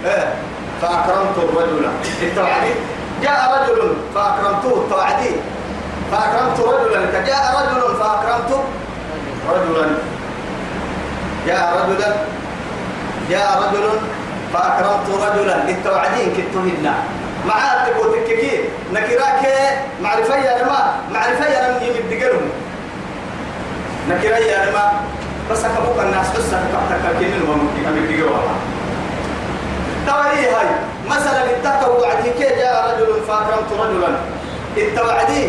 إيه 0.05 0.35
فأكرمت 0.83 1.37
الرجل. 1.39 1.89
التوعدي. 2.23 2.75
جاء 3.23 3.41
رجل 3.63 3.97
فأكرمته. 4.15 4.85
التوعدي. 4.85 5.31
فأكرمت 6.13 6.61
رجلا. 6.61 7.21
جاء 7.27 7.45
رجل 7.61 7.97
فأكرمت 7.97 8.61
رجلا. 9.49 9.89
جاء 11.47 11.87
رجلا. 11.89 12.15
جاء 13.31 13.63
رجل 13.63 13.89
فأكرمت 14.53 15.09
رجلا. 15.25 15.69
التوعدين 15.69 16.33
كتهن 16.37 16.95
معاه 17.47 17.89
تقول 17.91 18.15
تككي 18.15 18.61
نكراك 18.93 19.43
معرفة 20.03 20.37
يا 20.37 20.63
لما 20.63 20.95
معرفة 21.13 21.47
يا 21.47 21.69
لما 21.69 21.83
يمد 21.87 22.23
قلهم 22.23 22.51
نكرا 24.09 24.37
يا 24.37 24.67
بس 25.51 25.65
أكبوك 25.65 25.99
الناس 25.99 26.27
حسك 26.27 26.63
تحتك 26.73 27.17
كنين 27.19 27.43
وممكن 27.49 27.87
أمد 27.89 28.23
قلهم 28.23 28.59
توعدي 30.07 30.47
هاي. 30.47 30.67
مثلا 31.11 31.43
اتقوا 31.51 32.01
وعدي 32.01 32.31
كي 32.31 32.57
جاء 32.57 32.97
رجل 32.97 33.23
فأكرمت 33.29 33.73
رجلا. 33.73 34.09
التوعدي 34.77 35.45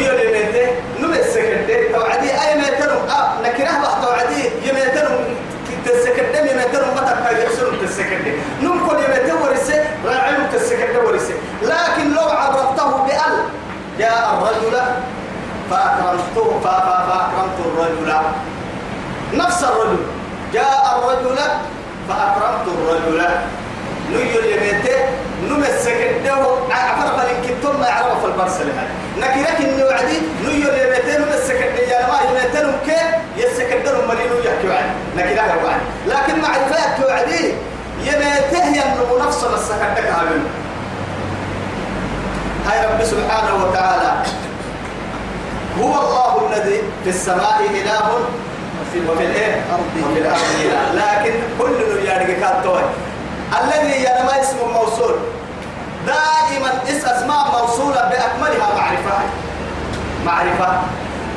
لكن 11.61 12.13
لو 12.13 12.29
عرفته 12.29 12.97
بأل 12.97 13.43
جاء 13.99 14.33
الرجل 14.33 14.77
فأكرمته 15.71 16.59
فأكرمت 16.63 17.59
الرجل. 17.65 18.13
نفس 19.33 19.63
الرجل. 19.63 19.97
جاء 20.53 20.99
الرجل 20.99 21.37
فأكرمت 22.09 22.67
الرجل. 22.67 23.25
نيو 24.11 24.39
اليميته 24.39 24.97
نمسك 25.49 25.99
الدو 26.11 26.55
عفر 26.71 27.07
فلنكتم 27.17 27.79
ما 27.79 27.87
يعرف 27.87 28.19
في 28.21 28.25
البرسل 28.25 28.69
هاي 28.77 28.87
نكيرك 29.17 29.57
إنه 29.61 29.85
وعدي 29.85 30.17
نيو 30.45 30.69
اليميته 30.69 31.17
نمسك 31.17 31.59
الدجال 31.67 32.03
ما 32.11 32.19
يميته 32.29 32.61
نمكي 32.67 33.01
يسك 33.37 33.73
الدو 33.73 33.91
ملينو 34.07 34.35
يحكي 34.45 34.67
وعد 34.67 34.85
نكيرك 35.17 35.63
وعد 35.65 35.81
لكن 36.07 36.41
معرفة 36.41 37.05
وعدي 37.05 37.53
يميته 38.03 38.65
ينمو 38.67 39.17
نفسه 39.27 39.53
مسك 39.53 39.81
الدك 39.89 40.09
هاي 40.09 40.27
هاي 42.67 42.85
رب 42.87 43.03
سبحانه 43.03 43.65
وتعالى 43.65 44.23
هو 45.81 45.93
الله 46.01 46.49
الذي 46.51 46.79
في 47.03 47.09
السماء 47.09 47.61
إله 47.69 48.19
وفي 48.81 49.23
الايه 49.25 49.61
وفي 50.03 50.19
الأرض 50.19 50.39
إله. 50.61 50.93
لكن 50.93 51.33
كل 51.59 52.05
يارجع 52.05 52.33
كاتوي 52.39 52.81
الذي 53.59 53.95
ينما 54.05 54.41
اسم 54.41 54.57
موصول. 54.73 55.15
دائما 56.07 56.71
اس 56.87 57.05
أسماء 57.05 57.61
موصولة 57.61 58.01
بأكملها 58.01 58.67
معرفة. 58.77 59.17
معرفة. 60.25 60.81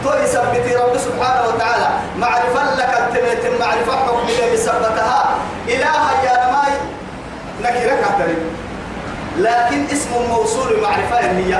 تو 0.05 0.11
يثبت 0.13 0.77
رب 0.77 0.99
سبحانه 0.99 1.49
وتعالى. 1.49 1.89
معرفة 2.19 2.75
لك 2.75 2.99
التميت 2.99 3.61
معرفة 3.61 3.93
حكم 3.97 4.29
اللي 4.29 4.53
بثبتها 4.53 5.35
إله 5.69 6.03
يا 6.25 6.35
نماي 6.47 6.73
نكرك 7.63 8.05
أتري. 8.15 8.37
لكن 9.39 9.87
اسم 9.93 10.11
موصول 10.31 10.81
معرفة 10.83 11.19
هي. 11.19 11.55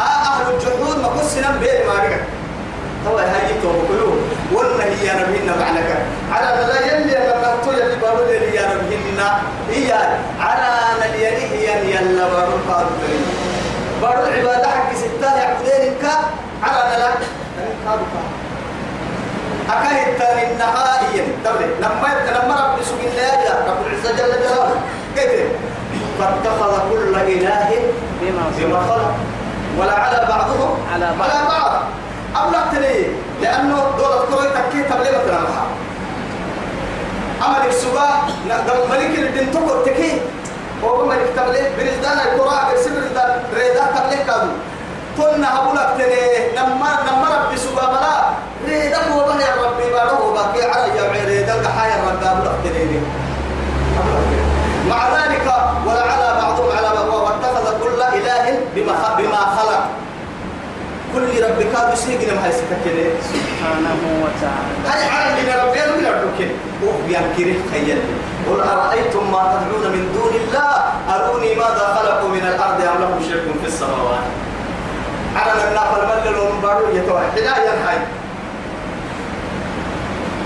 أهل 0.00 0.54
الجحود 0.54 0.98
ما 1.02 1.08
قصنا 1.08 1.50
بين 1.50 1.86
ما 1.86 1.94
تو 3.04 3.18
هاي 3.18 3.48
تو 3.62 3.68
بقولوا 3.72 4.16
ولا 4.52 4.84
هي 4.84 5.06
نبينا 5.22 5.56
معناك 5.56 5.90
على 6.32 6.66
لا 6.66 6.78
يلي 6.86 7.14
لما 7.14 7.56
تو 7.64 7.72
يلي 7.72 7.96
بقول 8.02 8.28
لي 8.28 8.54
يا 8.56 8.68
نبينا 8.74 9.40
هي 9.70 9.92
على 10.40 10.70
نليني 11.00 11.44
هي 11.52 11.90
يلا 11.94 12.24
بقول 12.28 12.60
قالوا 12.68 12.90
بقول 14.02 14.28
العبادة 14.28 14.68
حق 14.68 14.94
ستة 14.94 15.36
يعبدين 15.36 15.94
كا 16.02 16.14
على 16.62 16.96
لا. 16.98 17.10
قالوا 17.90 18.06
أكاهد 19.70 20.18
تاني 20.18 20.52
النهائيا 20.52 21.24
تبلي 21.44 21.66
لما 21.80 22.08
لما 22.30 22.54
رب 22.74 22.82
سبحانه 22.82 23.32
الله 23.32 23.72
رب 23.72 23.86
العزة 23.86 24.10
جل 24.12 24.32
جلاله. 24.32 24.80
كيف؟ 25.16 25.48
فاتخذ 26.18 26.90
كل 26.90 27.14
إله 27.16 27.70
بما 28.20 28.80
خلق. 28.88 29.14
ولا 29.78 29.92
على 29.94 30.26
بعضهم. 30.28 30.78
على 30.92 31.12
بعض. 31.18 31.82
على 32.34 32.44
بعض 32.44 32.54
أبلغت 32.54 32.74
لي 32.74 33.06
لأنه 33.42 33.84
دولة 33.98 34.24
كروي 34.30 34.48
تكي 34.48 34.82
تبلي 34.82 35.10
مثلا 35.10 35.40
معها 35.40 35.66
أملك 37.46 37.72
سبا 37.72 38.08
نقدر 38.48 38.86
ملك 38.90 39.18
الدين 39.18 39.52
تقول 39.52 39.84
تكي 39.84 40.20
هو 40.84 41.06
ملك 41.06 41.28
تبلي 41.36 41.70
برزدان 41.78 42.18
القراء 42.18 42.70
برسي 42.70 42.90
برزدان 42.90 43.42
ريدا 43.54 43.84
تبلي 43.96 44.24
كادو. 44.24 44.50
كنا 45.16 45.48
أبلغ 45.60 45.98
تلي 45.98 46.52
نما 46.56 46.90
نما 47.06 47.28
ربي 47.36 47.56
سبا 47.56 47.86
بلا 47.86 48.14
ريدا 48.68 49.12
هو 49.12 49.24
بني 49.24 49.44
ربي 49.64 49.92
بارو 49.92 50.32
باقي 50.32 50.62
على 50.70 50.96
يا 50.96 51.24
ريدا 51.26 51.60
الحياة 51.60 52.10
ربي 52.10 52.26
أبلغ 52.26 52.52
تلي 52.64 53.00
أبلغ 53.98 54.20
تلي 54.30 54.42
مع 54.88 55.00
ذلك 55.08 55.46
ولعل 55.86 56.22
بعضهم 56.42 56.76
على 56.76 56.88
بعض 56.96 57.08
واتخذ 57.14 57.80
كل 57.82 58.02
إله 58.02 58.58
بما 58.74 59.56
خلق. 59.56 59.81
رب 61.42 61.58
كاد 61.72 61.92
يسيقنا 61.92 62.34
ما 62.40 62.48
يسكتني 62.48 63.04
سبحانه 63.32 64.00
وتعالى. 64.22 64.74
هاي 64.88 65.02
عالم 65.12 65.36
من 65.46 65.54
ربي 65.64 65.78
أنا 65.84 65.92
من 65.96 66.06
ربك؟ 66.06 66.40
وبيان 66.84 67.24
كره 67.36 67.56
خيال. 67.72 68.00
قل 68.48 68.60
أرأيتم 68.60 69.24
ما 69.32 69.42
تدعون 69.52 69.84
من 69.94 70.04
دون 70.14 70.34
الله؟ 70.42 70.72
أروني 71.14 71.54
ماذا 71.54 71.84
خلقوا 71.96 72.28
من 72.28 72.44
الأرض 72.52 72.80
أم 72.80 73.00
لهم 73.02 73.20
شرك 73.28 73.46
في 73.62 73.66
السماوات؟ 73.66 74.26
على 75.36 75.52
النافل 75.68 76.02
ملل 76.10 76.38
ومبارو 76.38 76.96
يتوحد 76.96 77.38
لا 77.38 77.56
ينهي 77.56 77.98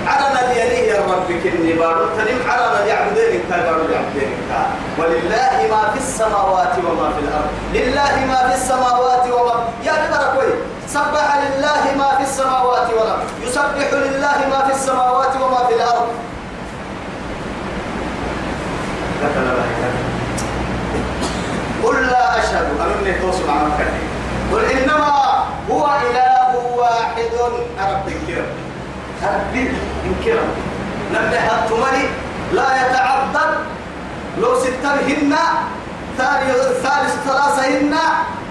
على 0.06 0.26
اليليه 0.44 0.92
يا 0.92 1.00
رب 1.00 1.26
كني 1.42 1.72
بارو 1.72 2.06
تنم 2.16 2.38
على 2.50 2.88
يعبدين 2.88 3.40
انت 3.40 3.50
بارو 3.64 3.84
يعبدين 3.92 4.30
انت 4.38 4.52
ولله 4.98 5.58
ما 5.70 5.90
في 5.92 5.98
السماوات 5.98 6.72
وما 6.78 7.08
في 7.14 7.20
الأرض. 7.24 7.50
لله 7.74 8.26
ما 8.26 8.48
في 8.48 8.54
السماوات 8.54 9.24
وما 9.32 9.54
يا 9.84 9.92
كبر 9.92 10.48
سبح 10.88 11.28
لله 11.44 11.82
ما 11.98 12.10
في 12.16 12.22
السماوات 12.22 12.88
والأرض. 12.90 13.28
يسبح 13.42 13.88
لله 13.92 14.38
ما 14.50 14.60
في 14.66 14.72
السماوات 14.72 15.32
وما 15.42 15.66
في 15.66 15.74
الأرض. 15.74 16.08
قل 21.84 22.06
لا 22.06 22.38
أشهد. 22.38 22.66
انني 22.80 23.12
توصل 23.20 23.50
عن 23.50 23.70
قل 24.52 24.64
إنما 24.64 25.44
هو 25.70 25.84
إله 25.86 26.50
واحد. 26.76 27.32
رب 27.76 28.08
الكرم 28.08 28.48
ربي 29.22 29.64
انكرم 30.06 30.48
نبه 31.12 31.46
التمري 31.58 32.08
لا 32.52 32.68
يتعبد 32.82 33.50
لو 34.38 34.60
سترهن 34.60 35.34
ثالث 36.18 37.14
ثلاثهن 37.26 37.94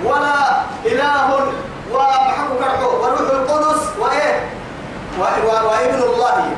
ولا 0.04 0.62
إله 0.86 1.28
ومحق 1.94 2.50
كرحو 2.60 2.90
وروح 3.04 3.20
القدس 3.20 3.82
وإيه؟ 4.00 4.50
وابن 5.20 6.02
الله 6.04 6.52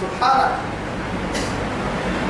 سبحانه 0.00 0.48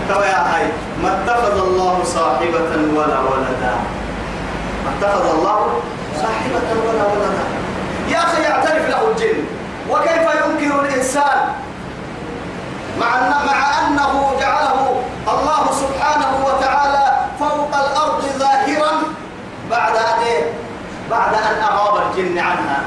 توا 0.09 0.25
يا 0.25 0.55
هاي 0.55 0.67
ما 1.03 1.09
اتخذ 1.23 1.59
الله 1.67 2.05
صاحبة 2.05 2.71
ولا 2.97 3.19
ولدا؟ 3.21 3.75
ما 4.85 4.91
اتخذ 4.99 5.31
الله 5.35 5.81
صاحبة 6.17 6.69
ولا 6.89 7.05
ولدا؟ 7.13 7.45
يا 8.09 8.19
أخي 8.19 8.43
يعترف 8.43 8.89
له 8.91 9.11
الجن. 9.11 9.45
وكيف 9.91 10.23
ينكر 10.47 10.81
الإنسان؟ 10.81 11.39
مع 13.01 13.17
أنه 13.89 14.37
جعله 14.41 15.03
الله 15.29 15.63
سبحانه 15.73 16.33
وتعالى 16.47 17.07
فوق 17.41 17.71
الأرض 17.75 18.23
ظاهرا 18.39 18.93
بعد 19.71 19.97
أن 19.97 20.23
إيه؟ 20.27 20.43
بعد 21.11 21.35
أن 21.35 21.63
أغاب 21.63 22.03
الجن 22.07 22.39
عنها 22.39 22.81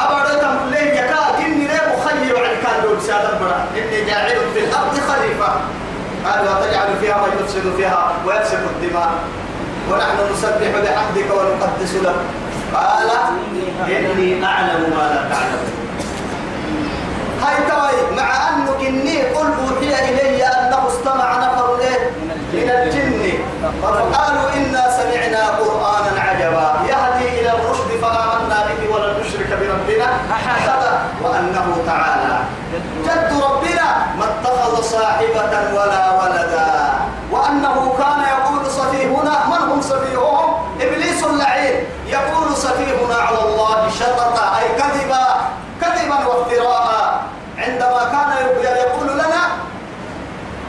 أبدا 0.00 0.60
ليه 0.70 0.92
يكا 0.92 1.38
جن 1.38 1.58
ليه 1.58 1.96
مخير 1.96 2.36
عن 2.36 2.54
كان 2.62 3.00
سادة 3.00 3.38
برا 3.38 3.66
إني 3.76 4.04
جاعل 4.04 4.36
في 4.54 4.58
الأرض 4.58 4.94
خليفة. 5.08 5.52
قال 6.26 6.40
وتجعل 6.40 6.96
فيها 7.00 7.16
ما 7.16 7.26
يفسد 7.40 7.76
فيها 7.76 8.12
ويفسد 8.26 8.58
الدماء. 8.58 9.10
ونحن 9.90 10.32
نسبح 10.32 10.68
بحمدك 10.84 11.30
ونقدس 11.30 11.94
لك. 11.94 12.16
قال 12.74 13.10
إني 13.88 14.44
أعلم 14.44 14.80
ما 14.96 15.04
لا 15.14 15.28
تعلم. 15.30 15.64
هاي 17.42 17.56
توي 17.56 18.16
مع 18.16 18.48
أنه 18.48 18.88
إني 18.88 19.22
قل 19.22 19.46
أوحي 19.46 20.10
إلي 20.10 20.46
أنه 20.46 20.88
استمع 20.88 21.36
نفر؟ 21.36 21.62
من 22.52 22.70
الجن. 22.70 23.32
فقالوا 23.82 24.52
إنا 24.56 24.90
سمعنا 24.98 25.46
قرآنا 25.48 26.20
عجبا 26.20 26.74
يهدي 26.88 27.40
إلى 27.40 27.50
الرشد 27.50 27.90
فآمنا 28.02 28.66
به 28.68 28.94
ولن 28.94 29.20
نشرك 29.20 29.50
أحدا 30.32 30.98
وأنه 31.22 31.66
تعالى. 31.86 32.38
جد 33.04 33.30
ربنا 33.42 33.88
ما 34.18 34.24
اتخذ 34.24 34.82
صاحبة 34.82 35.52
ولا 35.76 36.04
ولدا. 36.20 36.70
وأنه 37.30 37.94
كان 37.98 38.20
يقول 38.34 38.70
سفيهنا 38.70 39.34
من 39.50 39.62
هم 39.70 39.80
سفيههم 39.80 40.48
إبليس 40.80 41.24
اللعين. 41.24 41.76
يقول 42.06 42.56
سفيهنا 42.56 43.16
على 43.26 43.38
الله 43.38 43.90
شططا 44.00 44.58
أي 44.58 44.68
كذبا 44.80 45.26
كذبا 45.80 46.18
وافتراء. 46.26 47.22
عندما 47.58 48.02
كان 48.12 48.30
يقول 48.64 49.08
لنا 49.08 49.42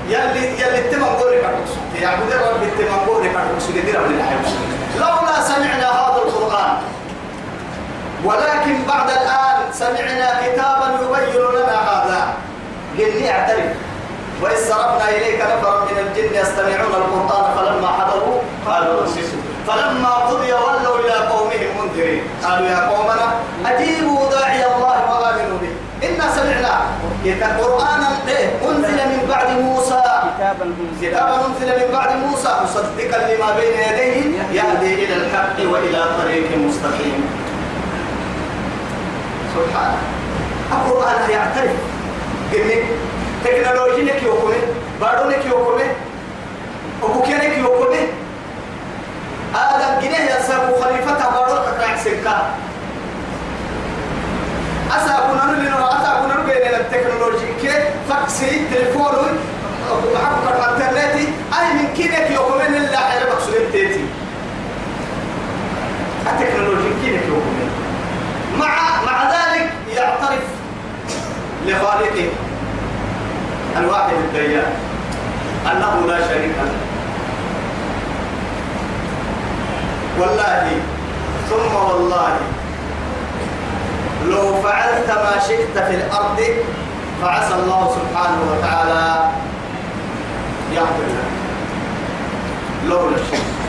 يلي 0.08 0.62
يلي 0.62 0.80
التمنقوري 0.80 1.42
كارتوكس 1.42 1.74
يعبد 2.02 2.32
الرب 2.32 2.64
التمنقوري 2.64 3.30
كارتوكس 3.30 3.66
قدر 3.66 4.00
من 4.08 4.20
الحيوس 4.20 4.52
لولا 5.00 5.42
سمعنا 5.42 5.90
هذا 5.90 6.13
ولكن 8.26 8.76
بعد 8.88 9.10
الآن 9.10 9.58
سمعنا 9.74 10.30
كتابا 10.44 10.88
يبين 11.02 11.42
لنا 11.56 11.78
هذا. 11.90 12.22
قلني 12.98 13.32
اعترف. 13.32 13.72
وإذ 14.42 14.60
صرفنا 14.70 15.10
إليك 15.10 15.42
نفرا 15.42 15.76
من 15.88 15.98
الجن 16.04 16.36
يستمعون 16.42 16.94
القرآن 17.02 17.46
فلما 17.56 17.88
حضروا 17.88 18.40
قالوا 18.68 19.02
انصتوا 19.02 19.42
فلما 19.68 20.10
قضي 20.10 20.54
ولوا 20.54 21.00
إلى 21.00 21.18
قومهم 21.32 21.70
منذرين. 21.80 22.24
قالوا 22.44 22.68
يا 22.68 22.80
قومنا 22.90 23.28
أجيبوا 23.66 24.30
داعي 24.32 24.66
الله 24.66 24.98
وآمنوا 25.10 25.58
به. 25.62 25.74
إنا 26.08 26.26
سمعنا. 26.36 26.74
قرآنا 27.62 28.08
أنزل 28.68 29.00
من 29.14 29.26
بعد 29.30 29.50
موسى. 29.60 30.02
كتابا 31.02 31.36
أنزل 31.48 31.70
من 31.80 31.90
بعد 31.94 32.12
موسى 32.26 32.52
مصدقا 32.64 33.18
لما 33.30 33.50
بين 33.60 33.76
يديه 33.88 34.18
يهدي 34.52 34.94
إلى 35.04 35.16
الحق 35.16 35.58
وإلى 35.72 36.02
طريق 36.20 36.48
مستقيم. 36.58 37.43
سبحان 39.56 39.94
القرآن 40.72 41.30
يعترف. 41.30 41.72
قلني 42.54 42.76
تكنولوجي 43.46 44.02
نك 44.04 44.24
يوكمي 44.24 44.56
بارو 45.02 45.30
نك 45.30 45.46
يوكمي 45.46 45.84
أبوكي 47.04 47.34
نك 47.34 47.58
يوكمي 47.58 48.00
آدم 49.56 50.02
جنيه 50.02 50.36
يسابو 50.36 50.76
خليفة 50.82 51.30
بارو 51.34 51.56
كراك 51.78 51.98
سكا 52.06 52.36
أسا 54.92 55.16
كنا 55.28 55.46
نلنا 55.46 55.90
أسا 55.96 56.12
كنا 56.22 56.44
نبين 56.44 56.74
التكنولوجي 56.80 57.46
كي 57.62 57.72
فاكسي 58.10 58.62
تليفون 58.72 59.38
معك 60.14 60.44
الانترنتي 60.56 61.28
أي 61.60 61.74
من 61.74 61.88
كينك 61.98 62.32
يوكمي 62.32 62.68
نلا 62.78 62.98
حيلا 62.98 63.26
بقصد 63.26 63.54
تيتي 63.72 64.06
التكنولوجي 66.32 66.63
مع 68.64 69.02
مع 69.06 69.32
ذلك 69.32 69.70
يعترف 69.96 70.44
لخالقه 71.66 72.30
الواحد 73.78 74.14
الديان 74.14 74.74
أنه 75.72 76.08
لا 76.08 76.28
شريك 76.28 76.56
له. 76.58 76.78
والله 80.20 80.72
ثم 81.50 81.76
والله 81.76 82.38
لو 84.30 84.62
فعلت 84.62 85.10
ما 85.10 85.40
شئت 85.48 85.78
في 85.78 85.96
الأرض 85.96 86.40
فعسى 87.22 87.54
الله 87.54 87.96
سبحانه 87.98 88.42
وتعالى 88.52 89.30
يغفر 90.72 91.08
لك. 91.10 91.32
لولا 92.90 93.16
الشرك. 93.16 93.63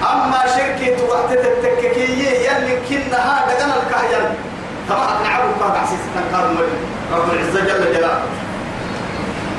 أما 0.00 0.40
شركة 0.56 0.96
وقت 1.08 1.32
التككية 1.32 2.50
يلي 2.50 2.76
كنا 2.88 3.16
هذا 3.16 3.64
أنا 3.64 3.74
الكهيان 3.82 4.34
طبعا 4.88 5.22
نعبد 5.22 5.54
ما 5.60 5.68
تحسيس 5.74 5.98
تنكار 6.14 6.56
رب 7.12 7.32
العزة 7.32 7.60
جل 7.60 7.92
جلاله. 7.94 8.22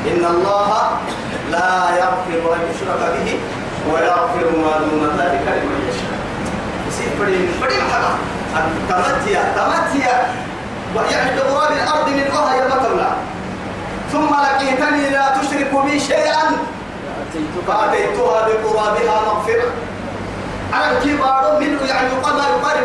إن 0.08 0.26
الله 0.26 0.92
لا 1.52 1.90
يغفر 1.98 2.54
أن 2.56 2.62
يشرك 2.72 3.02
به 3.14 3.40
ويغفر 3.94 4.46
ما 4.58 4.78
دون 4.80 5.04
ذلك 5.20 5.46
لمن 5.48 5.90
يشاء. 5.90 6.20
يصير 6.88 7.10
بدي 7.20 7.38
بدي 7.62 7.78
محلا 7.78 8.12
تمتيا 8.90 9.54
تمتيا 9.56 10.16
يعني 11.12 11.32
بغراب 11.36 11.72
الأرض 11.72 12.10
من 12.10 12.28
أهل 12.32 12.62
المطلع 12.62 13.12
ثم 14.12 14.30
لقيتني 14.30 15.10
لا 15.10 15.38
تشرك 15.38 15.86
بي 15.86 16.00
شيئا. 16.00 16.58
فأتيتها 17.68 18.48
بقرابها 18.48 19.22
مغفرة. 19.26 19.72
على 20.74 20.98
الكبار 20.98 21.60
منه 21.60 21.80
يعني 21.90 22.08
ما 22.08 22.18
يقارب 22.30 22.84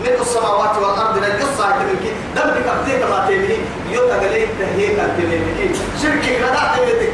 من 0.00 0.20
السماوات 0.20 0.76
والأرض 0.76 1.18
لا 1.18 1.26
يقصى 1.26 1.64
تملكي 1.78 2.12
دم 2.36 2.50
بكبتيك 2.50 3.02
ما 3.10 3.26
تملي 3.28 3.56
يوتا 3.90 4.16
قليل 4.16 4.48
تهيك 4.58 4.96
تملكي 4.96 5.70
شركك 6.02 6.40
لا 6.40 6.76
تملكي 6.76 7.08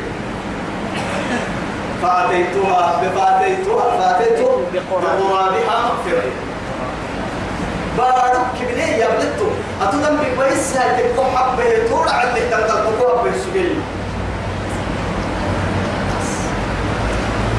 فأتيتها 2.03 3.01
فاتيتها 3.17 3.99
فاتيتها 3.99 4.57
بقرابها 4.73 5.81
مغفرة. 5.83 6.23
بارك 7.99 8.41
كبنيه 8.61 8.97
يا 8.97 9.09
بلتو 9.09 9.47
أتدم 9.83 10.17
بكويس 10.17 10.77
هاي 10.77 11.03
تبقى 11.03 11.27
حبة 11.37 11.89
تورع 11.89 12.13
عندك 12.13 12.43
تنقل 12.51 12.69
تقوى 12.69 13.23
بالسجل 13.25 13.75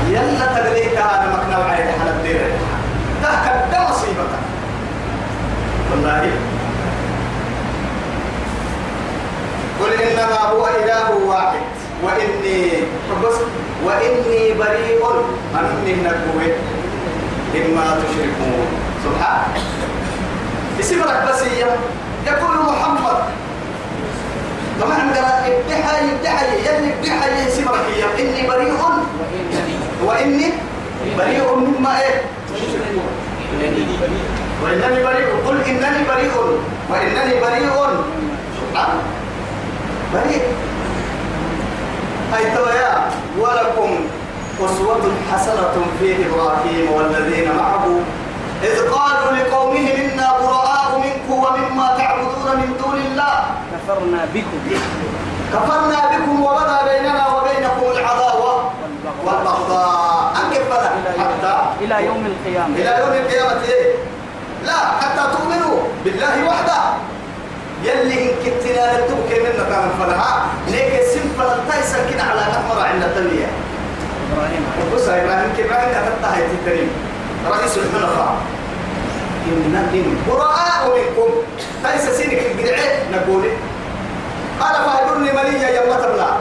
يلا 0.10 0.60
تدريك 0.62 0.98
أنا 0.98 1.28
مكنا 1.38 1.58
وعيد 1.58 1.86
حنا 2.00 2.19
ده 3.72 3.90
مصيبتك 3.90 4.44
والله. 5.92 6.32
قل 9.80 9.92
إنما 10.02 10.40
هو 10.52 10.68
إله 10.68 11.10
واحد. 11.26 11.62
وإني 12.04 12.72
بس 13.24 13.36
وإني 13.86 14.54
بريء 14.54 15.00
أني 15.60 15.94
نكوي 15.94 16.48
إما 17.56 17.84
تشركون. 18.00 18.68
سبحان. 19.06 19.42
اسم 20.80 21.00
لك 21.00 21.30
بس 21.30 21.42
يقول 22.28 22.56
محمد. 22.58 23.18
طبعا 24.82 24.94
عندنا 24.94 25.48
ابتحى 25.48 25.96
ابتحى 26.16 26.46
يلي 26.48 26.94
ابتحى 26.94 27.48
اسم 27.48 27.64
لك 27.64 28.20
إني 28.20 28.48
بريء. 28.48 28.74
وإني. 30.06 30.50
بريء 31.18 31.56
مما 31.56 32.02
إيه؟ 32.02 32.22
وإنني 34.64 35.04
بريء. 35.04 35.28
قل 35.48 35.62
إنني 35.70 36.04
بريء. 36.08 36.32
وإنني 36.90 37.42
بريء. 37.42 37.70
آه. 38.76 38.88
بريء. 40.14 40.42
أي 42.38 42.56
تويا 42.56 43.10
ولكم 43.40 44.00
أسوة 44.66 45.12
حسنة 45.34 45.86
في 46.00 46.16
إبراهيم 46.28 46.92
والذين 46.92 47.52
معه. 47.58 48.00
إذ 48.64 48.90
قالوا 48.90 49.38
لقومهم 49.38 49.88
إنا 49.88 50.32
براء 50.42 51.02
منكم 51.04 51.34
ومما 51.34 51.96
تعبدون 51.98 52.56
من 52.56 52.78
دون 52.84 53.02
الله. 53.12 53.44
كفرنا 53.74 54.26
بكم. 54.34 54.80
كفرنا 55.54 56.18
بكم 56.18 56.44
وبدا 56.44 56.80
بيننا 56.88 57.28
وبينكم 57.28 58.00
العداوة. 58.00 58.69
والبغضاء 59.26 60.34
أنكر 60.42 60.64
بدا 60.72 60.90
حتى 61.22 61.56
إلى 61.82 62.06
يوم 62.06 62.26
القيامة. 62.26 62.76
إلى 62.76 62.92
يوم 63.00 63.12
القيامة. 63.12 63.62
إيه؟ 63.64 63.94
لا 64.66 64.78
حتى 65.02 65.24
تؤمنوا 65.38 65.78
بالله 66.06 66.48
وحده. 66.48 66.80
يلي 67.84 68.24
إن 68.24 68.36
كنتنا 68.44 68.94
نتوك 68.98 69.30
منا 69.32 69.64
كان 69.70 69.90
فلها. 70.00 70.46
ليك 70.68 70.94
سنفل 71.14 71.50
تايسا 71.70 71.98
كنا 72.10 72.24
على 72.24 72.42
أحمر 72.42 72.80
عند 72.86 73.04
التنمية 73.04 73.48
إبراهيم 74.34 74.64
بص 74.96 75.08
يا 75.08 75.24
إبراهيم 75.24 75.54
كيف 75.58 75.72
عندك 75.74 76.04
تتهي 76.20 76.44
الكريم 76.46 76.90
رئيس 77.48 77.78
الحلفاء 77.78 78.36
إن 79.48 79.88
براء 80.28 80.82
منكم. 80.98 81.32
تايسا 81.84 82.14
سينك 82.14 82.42
القرعي 82.52 82.90
نقول. 83.12 83.44
قال 84.60 84.76
فهجرني 84.76 85.32
مليا 85.32 85.70
يوم 85.70 85.96
تبلع 85.98 86.38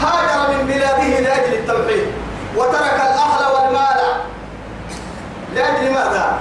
هاجر 0.00 0.54
من 0.54 0.66
بلاده 0.66 1.20
لأجل 1.20 1.54
التوحيد 1.54 2.06
وترك 2.56 2.94
الأهل 2.94 3.42
والمال. 3.54 4.00
لأجل 5.54 5.92
ماذا؟ 5.92 6.38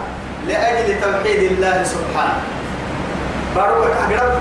لأجل 0.47 1.01
توحيد 1.01 1.51
الله 1.51 1.83
سبحانه. 1.83 2.41
بارك 3.55 3.97
أقرب 4.11 4.33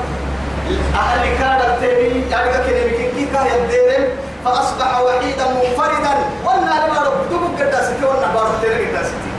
أهل 0.94 1.38
كان 1.38 1.60
التيمي 1.70 2.24
يعني 2.30 2.52
كلمة 2.52 3.10
كيكا 3.14 3.40
يديرم 3.54 4.08
فأصبح 4.44 5.00
وحيدا 5.00 5.46
منفردا. 5.46 6.14
وأنا 6.44 6.86
لما 6.86 7.00
رب 7.06 7.30
دبك 7.30 7.62
قداستي 7.62 8.04
وأنا 8.04 8.34
بارو 8.34 8.48
تيري 8.62 8.86
قداستي 8.86 9.30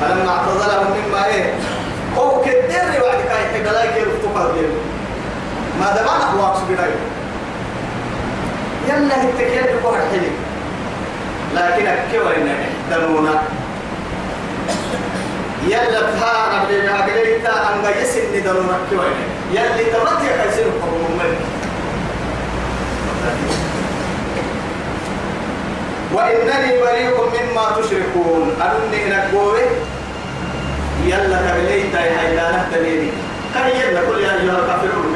فلما 0.00 0.30
اعتزلهم 0.30 0.86
مما 0.86 1.26
إيه؟ 1.26 1.54
هو 2.18 2.40
كدير 2.40 3.02
وعد 3.04 3.20
كاي 3.28 3.44
حدلاي 3.54 3.88
كيف 3.88 4.08
تقر 4.22 4.54
ما 5.80 5.86
دام 5.94 6.08
أنا 6.08 6.30
هو 6.30 6.46
اقصد 6.46 6.70
يلا 8.88 9.22
التكيل 9.22 9.66
بقول 9.82 9.98
حلي 10.12 10.30
لكن 11.54 11.86
الكوى 11.86 12.36
إن 12.36 12.48
احتمونا 12.48 13.42
يلا 15.66 16.00
تها 16.00 16.64
نبي 16.64 16.86
بعقلي 16.86 17.38
تا 17.38 17.74
أن 17.74 18.02
يسن 18.02 18.20
ندلونا 18.34 18.76
الكوى 18.84 19.06
يلي 19.52 19.84
تمت 19.84 20.22
يكسر 20.22 20.64
قوم 20.82 21.20
وإنني 26.14 26.70
بريء 26.82 27.16
مما 27.34 27.64
تشركون. 27.80 28.56
أنني 28.60 29.10
نقول 29.10 29.58
يلا 31.06 31.36
كبلي 31.36 31.82
تاي 31.92 32.18
حيدانة 32.18 32.68
تنيني 32.72 33.10
كي 33.54 33.80
يلا 33.80 34.00
كل 34.00 34.20
يا 34.20 34.32
أيها 34.32 34.58
الكافرون. 34.58 35.11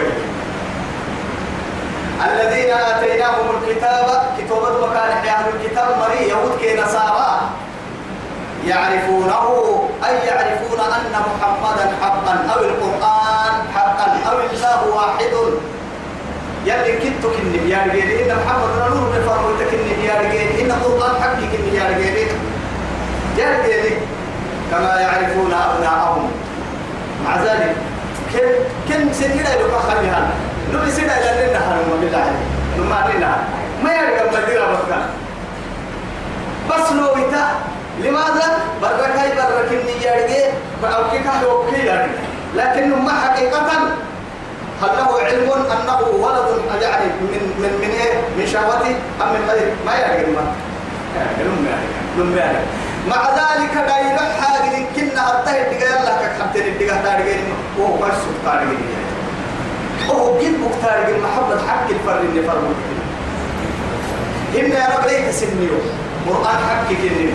الذين 2.24 2.70
آتيناهم 2.72 3.46
الكتاب 3.56 4.06
كتابة 4.38 4.76
وكان 4.82 5.10
أهل 5.28 5.46
الكتاب 5.54 5.88
مري 6.00 6.28
يهود 6.28 6.58
كي 6.60 6.76
نصارى. 6.80 7.40
يعرفونه 8.66 9.88
أي 10.04 10.26
يعرفون 10.26 10.80
أن 10.80 11.12
محمدا 11.12 11.86
حقا 12.02 12.34
أو 12.54 12.60
القرآن 12.64 13.54
حقا 13.74 14.08
أو 14.30 14.38
الله 14.38 14.80
واحد. 14.96 15.34
يلي 16.64 16.92
كنتو 16.98 17.28
كني 17.30 17.58
بيار 17.58 17.88
جيري 17.88 18.24
إن 18.24 18.36
محمد 18.36 18.70
نور 18.90 19.08
بفرمتك 19.12 19.70
كني 19.70 19.94
بيار 20.02 20.22
جيري 20.32 20.62
إن 20.62 20.70
القرآن 20.70 21.22
حقي 21.22 21.46
كني 21.52 21.70
بيار 21.70 21.92
جيري. 21.92 22.26
يار 23.38 23.62
جيري. 23.66 23.98
كما 24.70 25.00
يعرفون 25.00 25.52
أبناءهم. 25.52 26.30
مع 27.24 27.36
ذلك 27.42 27.76
كن 28.32 28.48
كن 28.88 29.12
سيدنا 29.12 29.54
يلقى 29.54 29.80
خليها 29.82 30.30
نبي 30.74 30.90
سيدا 30.90 31.12
إلى 31.18 31.50
لنا 31.50 31.58
هنما 31.58 31.96
بالله 32.00 32.18
عليك 32.18 32.46
نما 32.78 33.04
لنا 33.14 33.36
ما 33.84 33.92
يرجع 33.92 34.24
مديرة 34.42 34.66
بكا 34.66 34.98
بس 36.70 36.92
لو 36.92 37.06
إتا 37.06 37.46
لماذا؟ 38.00 38.58
بركاي 38.82 39.30
بركني 39.36 39.92
يرجع 40.06 40.46
أو 40.96 41.10
كيكا 41.10 41.30
هو 41.30 41.70
كي 41.70 41.86
يرجع 41.86 42.06
لكن 42.54 42.90
ما 43.04 43.12
حقيقة. 43.12 43.66
هل 44.82 44.88
له 44.98 45.20
علم 45.22 45.50
أنه 45.52 46.00
ولد 46.00 46.82
يعني 46.82 47.04
من 47.04 47.42
من 47.58 47.72
من 47.80 47.90
إيه؟ 47.90 48.14
من 48.38 48.46
شهوته 48.46 48.94
أم 49.22 49.28
من 49.34 49.48
غير 49.50 49.72
ما 49.86 49.92
يرجع 49.94 50.28
ما 50.28 50.54
يرجع 52.36 52.60
مع 53.08 53.30
ذلك 53.30 53.74
لا 53.88 53.98
يروح 54.00 54.40
حاجة 54.40 54.84
كنا 54.96 55.42
تجاه 55.44 56.00
الله 56.00 56.18
كحبتين 56.22 56.78
تجاه 56.78 57.02
تارجين 57.02 57.44
وهو 57.78 57.96
بس 57.96 58.14
تارجين 58.44 59.05
وهو 60.08 60.38
جيب 60.40 60.54
مختار 60.60 61.06
جيب 61.06 61.16
محمد 61.22 61.58
حق 61.68 61.88
الفر 61.90 62.20
اللي 62.20 62.42
فر 62.42 62.58
إن 64.58 64.70
يا 64.70 64.86
رب 64.96 65.06
ليك 65.06 65.30
سنيو 65.30 65.78
قرآن 66.28 66.58
حق 66.68 66.88
كنيو 66.88 67.30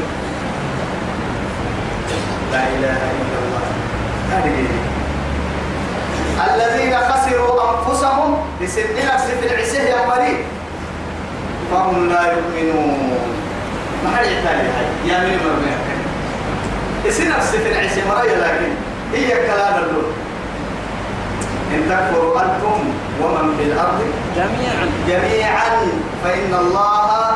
لا 2.51 2.63
إله 2.67 2.97
إلا 3.11 3.37
الله. 3.43 3.63
هذه. 4.31 4.67
الذين 6.55 6.97
خسروا 6.97 7.61
أنفسهم 7.71 8.37
لسن 8.61 8.81
نفس 9.13 9.25
العسيه 9.43 9.79
يا 9.79 10.07
مريض. 10.07 10.37
فهم 11.71 12.09
لا 12.09 12.21
يؤمنون. 12.31 13.11
ما 14.03 14.17
حد 14.17 14.25
يحتاج 14.25 14.57
يا 15.05 15.19
من 15.19 15.37
مرمي 15.45 15.71
يصير 17.05 17.29
نفس 17.29 17.49
في 17.55 17.71
العسيه 17.71 18.01
مريض 18.09 18.37
لكن 18.43 18.71
هي 19.13 19.47
كلام 19.47 19.83
اللون 19.83 20.13
إن 21.75 21.81
تكفروا 21.89 22.41
أنتم 22.41 22.79
ومن 23.21 23.55
في 23.57 23.63
الأرض 23.63 23.99
جميعا. 24.35 24.85
جميعا 25.07 25.71
فإن 26.23 26.53
الله 26.53 27.31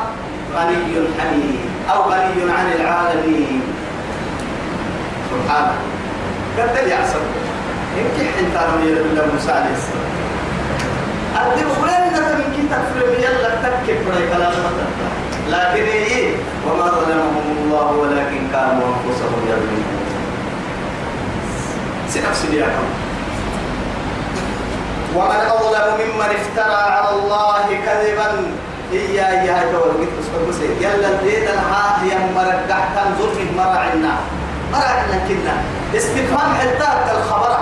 غني 0.55 0.93
حميد 1.19 1.59
أو 1.91 1.99
غني 2.11 2.51
عن 2.57 2.67
العالمين. 2.79 3.61
سبحانه. 5.31 5.75
قد 6.57 6.87
يعصر 6.87 7.23
يمكن 7.97 8.25
حتى 8.35 8.61
نبي 8.77 8.89
الله 8.93 9.25
موسى 9.33 9.51
عليه 9.51 9.75
السلام. 9.79 10.11
أدب 11.35 11.69
وين 11.83 11.93
أنت 11.93 12.17
من 12.39 12.47
كنت 12.55 12.71
تكفر 12.71 13.19
يلا 13.19 13.49
تكفر 13.63 14.15
كلام 14.33 14.53
لكن 15.49 15.83
إيه؟ 15.83 16.35
وما 16.67 16.85
ظلمهم 16.85 17.45
الله 17.63 17.91
ولكن 17.91 18.41
كانوا 18.53 18.87
أنفسهم 18.95 19.41
يظلمون. 19.49 19.95
سنفس 22.09 22.45
ديالهم 22.51 23.04
ومن 25.15 25.39
أظلم 25.55 25.87
ممن 25.99 26.29
افترى 26.39 26.81
على 26.95 27.09
الله 27.09 27.67
كذبا 27.85 28.51
إيا 28.93 29.41
إيا 29.41 29.71
تقول 29.71 30.07
بس 30.49 30.59
يلا 30.81 31.07
الدين 31.07 31.43
الها 31.43 32.03
هي 32.03 32.11
مرقع 32.35 32.79
كان 32.95 33.15
ظلم 33.19 33.57
مرعنا 33.57 34.13
مرعنا 34.73 35.17
كنا 35.27 35.55
استفهام 35.95 36.53
حتى 36.59 37.11
الخبر. 37.17 37.53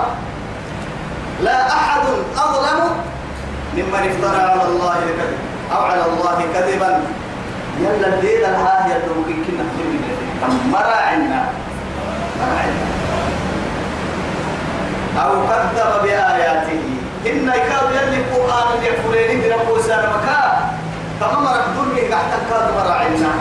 لا 1.42 1.68
أحد 1.68 2.02
أظلم 2.36 2.80
ممن 3.76 4.02
افترى 4.10 4.42
على 4.42 4.62
الله 4.62 4.94
كذبا 4.94 5.38
أو 5.74 5.82
على 5.82 6.04
الله 6.04 6.38
كذبا. 6.54 7.02
يلا 7.80 8.06
الدين 8.08 8.40
الها 8.40 8.86
هي 8.86 8.92
كنا 9.46 9.64
ظلم 9.78 10.70
مرعنا 10.72 11.44
مرعنا 12.40 12.84
أو 15.22 15.32
كذب 15.46 16.02
بآياته 16.02 16.93
إن 17.26 17.48
يكاد 17.48 17.88
يلي 17.96 18.16
القرآن 18.16 18.68
يكفرين 18.82 19.42
بربو 19.42 19.80
سلمكا 19.82 20.70
تمام 21.20 21.46
رب 21.46 21.94
لي 21.94 22.14
قحت 22.14 22.32
كاد 22.50 22.74
مراعنا 22.74 23.32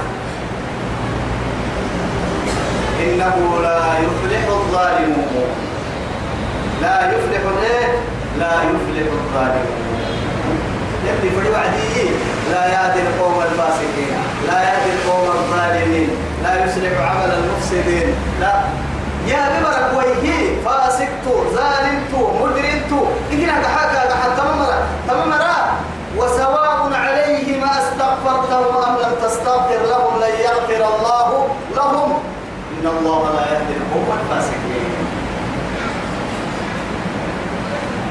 إنه 3.04 3.60
لا 3.62 3.78
يفلح 4.00 4.48
الظالمون. 4.48 5.50
لا 6.82 7.12
يفلح 7.12 7.41
الايه 7.58 7.88
لا 8.39 8.54
يفلح 8.69 9.08
الظالمون. 9.12 9.84
يلي 11.06 11.30
في 11.30 11.50
وعدي 11.52 12.10
لا 12.52 12.65
يهدي 12.67 13.02
القوم 13.02 13.41
الفاسقين. 13.41 14.17
لا 14.48 14.62
يهدي 14.62 14.91
القوم 14.98 15.28
الظالمين. 15.28 16.10
لا 16.43 16.65
يصلح 16.65 16.93
عمل 17.02 17.32
المفسدين. 17.34 18.15
لا. 18.41 18.54
يا 19.28 19.50
بمرك 19.50 19.89
ويهي. 19.98 20.63
فاسقتو 20.65 21.34
ظالمتو 21.56 22.22
مجرمتو 22.39 22.62
حكا 23.53 24.15
حتى 24.15 24.35
تمامرا 24.37 24.77
تمامرا 25.07 25.55
وسواء 26.17 26.89
عليهم 26.93 27.63
أستغفرتهم 27.63 28.77
أم 28.87 28.95
لم 29.03 29.13
تستغفر 29.23 29.81
لهم 29.89 30.13
لن 30.21 30.33
يغفر 30.47 30.81
الله 30.95 31.47
لهم. 31.75 32.09
إن 32.73 32.85
الله 32.97 33.21
لا 33.35 33.43
يهدي 33.53 33.73
القوم 33.81 34.17
الفاسقين. 34.19 34.93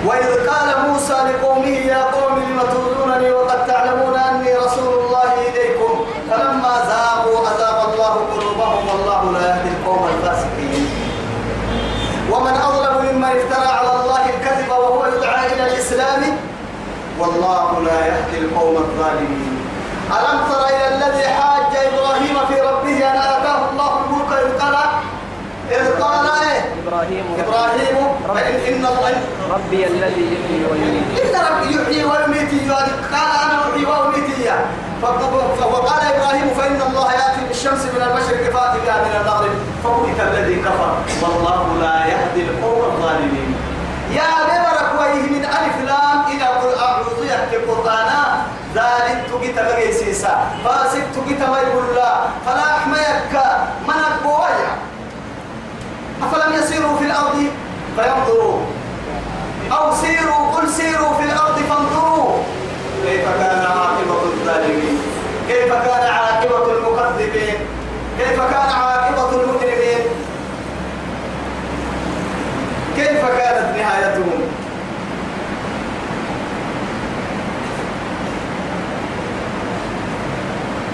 وإذ 0.06 0.48
قال 0.48 0.68
موسى 0.88 1.12
لقومه 1.12 1.76
يا 1.92 2.02
قوم 2.02 2.38
لم 2.38 2.60
تؤذونني 2.72 3.30
وقد 3.30 3.66
تعلمون 3.66 4.16
أني 4.16 4.54
رسول 4.54 4.94
الله 5.04 5.32
إليكم. 5.48 5.92
فلما 6.30 6.74
زاغوا 6.88 7.40
أزاغ 7.50 7.78
الله 7.92 8.14
قلوبهم 8.32 8.88
والله 8.88 9.22
لا 9.32 9.48
يهدي 9.48 9.68
القوم 9.68 10.08
الفاسقين. 10.14 10.86
ومن 12.30 12.54
أظلم 12.68 12.94
ممن 13.06 13.24
افترى 13.24 13.68
على 13.78 13.92
الله 14.00 14.24
الكذب 14.34 14.68
وهو 14.70 15.06
يدعى 15.06 15.52
إلى 15.52 15.64
الإسلام 15.66 16.22
والله 17.22 17.82
لا 17.86 18.06
يهدي 18.06 18.38
القوم 18.38 18.76
الظالمين. 18.76 19.58
ألم 20.10 20.38
تر 20.50 20.62
إلى 20.66 20.86
الذي 20.94 21.28
حاج 21.28 21.72
إبراهيم 21.88 22.36
في 22.48 22.56
ربه 22.60 22.96
أن 23.10 23.16
آتاه 23.16 23.60
الله 23.70 23.92
الملك 24.02 24.32
إذ 24.42 24.58
قال 24.60 24.74
إذ 25.70 26.02
قال 26.02 26.26
إيه؟ 26.42 26.60
إبراهيم. 26.82 27.24
إبراهيم 27.44 27.96
فإن 28.28 28.54
إن 28.74 28.86
الله 28.86 29.14
ربي 29.54 29.86
الذي 29.86 30.24
يحيي 30.34 30.64
ويميت. 30.70 31.08
إن 31.22 31.34
ربي 31.48 31.68
يحيي 31.76 32.04
ويميت. 32.04 32.52
قال 32.72 32.88
أنا 33.12 33.56
أحيي 33.70 33.84
وأميت 33.86 34.28
وقال 35.62 36.02
إبراهيم 36.14 36.48
فإن 36.58 36.80
الله 36.88 37.12
يأتي 37.12 37.42
بالشمس 37.48 37.82
من 37.94 38.02
المشرق 38.02 38.42
فأتي 38.54 38.78
بها 38.84 38.98
من 39.06 39.14
المغرب. 39.20 39.54
فبهت 39.84 40.20
الذي 40.28 40.56
كفر. 40.66 40.92
والله 41.22 41.62
لا 41.80 41.96
يهدي 42.06 42.42
القوم 42.50 42.80
الظالمين. 42.90 43.54
يا 44.10 44.32
ببرك 44.48 44.90
ويه 45.00 45.22
من 45.34 45.44
ألف 45.44 45.76
لام 45.86 46.18
إلى 46.32 46.44
أعوذيك 46.44 47.01
القرآن 47.54 48.08
ذلك 48.74 49.18
تجت 49.32 49.54
بقي 49.54 49.92
سيسا 49.92 50.46
فاسق 50.64 51.04
تجت 51.16 51.40
ما 51.40 51.58
يقول 51.58 51.94
لا 51.94 52.14
فلا 52.46 52.76
أحميك 52.76 53.32
من 53.88 53.94
القوايا 54.10 54.72
أفلم 56.22 56.52
يسيروا 56.62 56.96
في 56.98 57.04
الأرض؟ 57.04 57.46
فينظروا. 57.96 58.60
أو 59.72 59.94
سيروا 59.94 60.50
قل 60.56 60.68
سيروا 60.68 61.14
في 61.14 61.24
الأرض 61.24 61.56
فانظروا. 61.68 62.38
كيف 63.04 63.24
كان 63.24 63.66
عاقبة 63.66 64.22
الظالمين؟ 64.24 64.98
كيف 65.48 65.72
كان 65.72 66.06
عاقبة 66.12 66.72
المكذبين؟ 66.72 67.54
كيف 68.18 68.40
كان 68.40 68.70
عاقبة 68.82 69.30
المجرمين؟ 69.42 70.02
كيف 72.96 73.26
كانت 73.26 73.76
نهايتهم؟ 73.76 74.51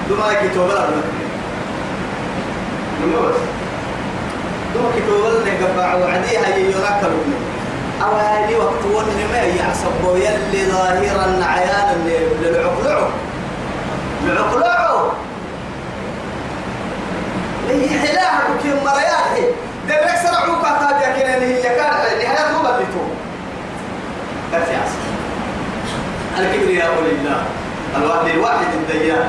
دما 0.08 0.32
كتوبة 0.32 0.74
دما 3.00 3.20
بس. 3.28 3.40
دما 4.74 4.88
كتوبة 4.96 5.30
نقبع 5.46 5.94
وعديها 5.94 6.56
يراك 6.56 7.00
لبنى 7.04 7.38
أو 8.04 8.12
هذه 8.12 8.56
وقت 8.56 8.84
ونما 8.84 9.38
يعصبوا 9.38 10.16
يلي 10.16 10.66
ظاهرا 10.66 11.44
عيانا 11.44 11.96
للعقلعو. 12.42 13.06
العقلعو 14.26 15.10
هي 17.68 17.98
حلاها 17.98 18.42
كم 18.62 18.84
مريات 18.84 19.54
ده 19.88 19.94
بيكسر 20.00 20.34
عوكا 20.34 20.70
تابع 20.80 21.16
كنا 21.16 21.34
هي 21.34 21.62
كان 21.62 21.76
نهاية 22.18 22.52
مو 22.52 22.58
بديتو. 22.62 23.04
كيف 24.52 24.68
يعصب 24.68 25.02
الكبرياء 26.38 26.90
لله. 27.02 27.42
الواحد 27.96 28.28
الواحد 28.28 28.66
الديان. 28.74 29.28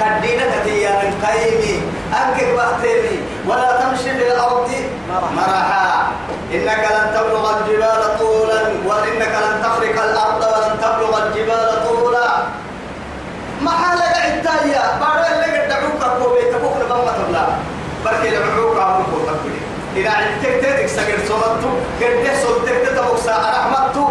كدينة 0.00 0.54
تيار 0.64 1.04
قيمي. 1.24 1.82
أنكك 2.12 2.48
بختيمي 2.56 3.18
ولا 3.48 3.80
تمشي 3.80 4.10
في 4.18 4.32
الأرض 4.32 4.70
مرحا. 5.36 6.12
إنك 6.54 6.82
لن 6.94 7.06
تبلغ 7.14 7.58
الجبال 7.58 8.18
طولا 8.18 8.60
وإنك 8.86 9.34
لن 9.44 9.62
تخرق 9.62 10.04
الأرض 10.04 10.42
ولن 10.52 10.80
تبلغ 10.82 11.26
الجبال 11.26 11.70
طولا. 11.88 12.28
ما 13.62 13.70
حالك 13.70 14.14
عدايا 14.26 14.98
بعد 15.00 15.24
اللي 15.32 15.58
قد 15.58 15.68
دعوك 15.68 16.02
كوبي 16.22 16.42
تبوك 16.52 16.76
لبما 16.80 17.12
تبلا 17.18 17.46
بركي 18.04 18.30
لعوك 18.30 18.78
عمرك 18.78 19.06
وتكبري 19.14 19.60
إذا 19.96 20.10
عدتك 20.10 20.54
تدك 20.62 20.86
سجل 20.86 21.28
صمتو 21.28 21.70
قد 22.00 22.24
تحصل 22.24 22.66
تك 22.66 22.88
تبوك 22.96 23.18
ساعة 23.18 23.50
رحمتو 23.50 24.06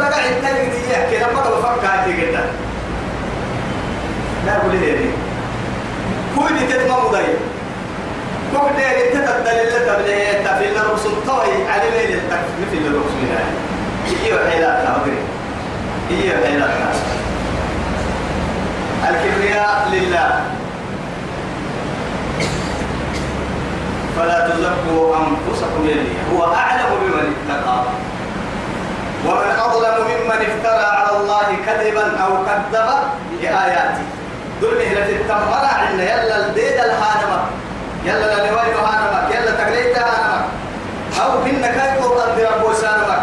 لك 0.00 0.14
عدتك 0.14 0.60
دي 0.72 0.92
يحكي 0.92 1.18
لما 1.18 1.40
تبفك 1.42 1.84
هاتي 1.84 2.26
قدام 2.26 2.48
لا 4.46 4.56
أقول 4.56 4.72
لي 4.76 5.10
كل 6.38 6.58
دي 6.58 6.66
تتم 6.66 6.92
مضي 6.92 7.26
كل 8.52 8.76
دي 8.76 9.10
تتدل 9.10 9.48
اللي 9.48 9.80
تبليه 9.86 10.44
تفيل 10.44 10.76
الرسول 10.76 11.12
طوي 11.26 11.68
على 11.68 11.90
ميل 11.90 12.18
التكليف 12.18 12.72
اللي 12.72 12.88
الرسول 12.88 13.24
يعني 13.34 13.54
هي 14.24 14.50
حيلات 14.50 14.86
أدري 14.86 15.18
هي 16.10 16.46
حيلات 16.46 16.70
الكبرياء 19.08 19.88
لله 19.92 20.40
فلا 24.16 24.48
تزكوا 24.48 25.16
أنفسكم 25.16 25.84
يلي 25.88 26.08
هو 26.34 26.54
أعلم 26.54 26.86
بمن 27.02 27.34
اتقى 27.48 27.82
ومن 29.26 29.50
أظلم 29.60 30.04
ممن 30.06 30.32
افترى 30.46 30.84
على 30.84 31.16
الله 31.16 31.46
كذبا 31.66 32.16
أو 32.24 32.44
كذب 32.44 32.88
بآياته 33.40 34.19
دول 34.60 34.74
مهلة 34.78 35.08
التمرة 35.08 35.70
عنا 35.80 36.02
يلا 36.02 36.46
الديد 36.46 36.72
الهانمة 36.72 37.40
يلا 38.04 38.34
لنوين 38.34 38.74
هانمك 38.74 39.34
يلا 39.34 39.50
تقليت 39.50 39.98
هانمك 39.98 40.44
أو 41.22 41.42
إن 41.42 41.62
كاي 41.62 41.90
دي 42.36 42.44
ربو 42.44 42.72
سانمك 42.72 43.22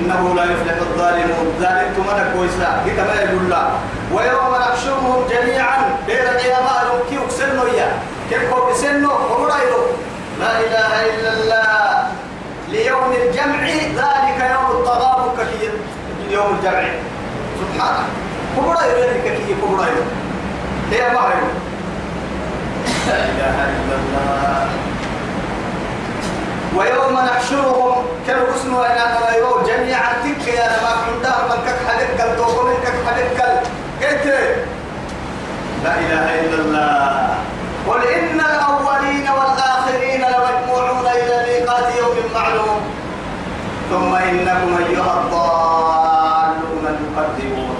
إنه 0.00 0.34
لا 0.34 0.44
يفلح 0.44 0.76
الظالمون. 0.80 1.54
ظالم 1.60 1.94
تمنى 1.96 2.24
كويسا 2.36 2.82
دي 2.84 2.90
كما 2.90 3.14
يقول 3.14 3.42
الله 3.44 3.70
ويوم 4.12 4.54
نحشرهم 4.60 5.24
جميعا 5.30 5.78
بين 6.06 6.16
القيامة 6.18 6.70
نمكي 6.88 7.18
وكسنو 7.18 7.62
إياه. 7.62 7.92
كيف 8.30 8.52
هو 8.52 8.70
بسنو 8.70 9.10
ومرايرو 9.10 9.82
لا 10.40 10.60
إله 10.60 10.92
إلا 11.14 11.32
الله. 11.32 12.08
ليوم 12.68 13.12
الجمع 13.12 13.62
ذلك 14.00 14.38
يوم 14.54 14.66
التغابن 14.78 15.30
كثير. 15.38 15.72
يوم 16.30 16.58
الجمع. 16.58 16.82
سبحانه. 17.60 18.04
كبرايرو 18.56 19.00
ذلك 19.00 19.20
كثير. 19.24 19.56
كبرايرو 19.62 20.04
هي 20.90 21.02
هي 21.14 21.48
لا 23.08 23.16
إله 23.30 23.56
إلا 23.76 23.94
الله. 24.00 24.66
ويوم 26.76 27.14
نحشرهم 27.26 28.04
كانوا 28.26 28.54
اسمه 28.54 28.86
أن 28.86 28.90
أنا 28.90 29.36
جميعا. 29.66 30.12
تك 30.24 30.48
يا 30.48 30.68
ما 30.82 30.92
عندها 31.06 31.38
من 31.48 31.58
كك 31.66 31.78
حدك 31.88 32.20
من 32.66 32.76
كك 32.84 32.98
حدك 33.06 33.62
كت 34.00 34.26
لا 35.84 35.94
إله 35.98 36.40
إلا 36.40 36.58
الله. 36.62 37.34
قل 37.88 38.02
إن 38.08 38.40
الأولين 38.40 39.26
والآخرين 39.38 40.20
لمجموعون 40.20 41.06
إلى 41.06 41.36
ميقات 41.46 41.96
يوم 41.98 42.16
معلوم. 42.34 42.80
ثم 43.90 44.14
إنكم 44.14 44.76
أيها 44.88 45.14
الضالون 45.20 46.84
المكذبون 46.86 47.76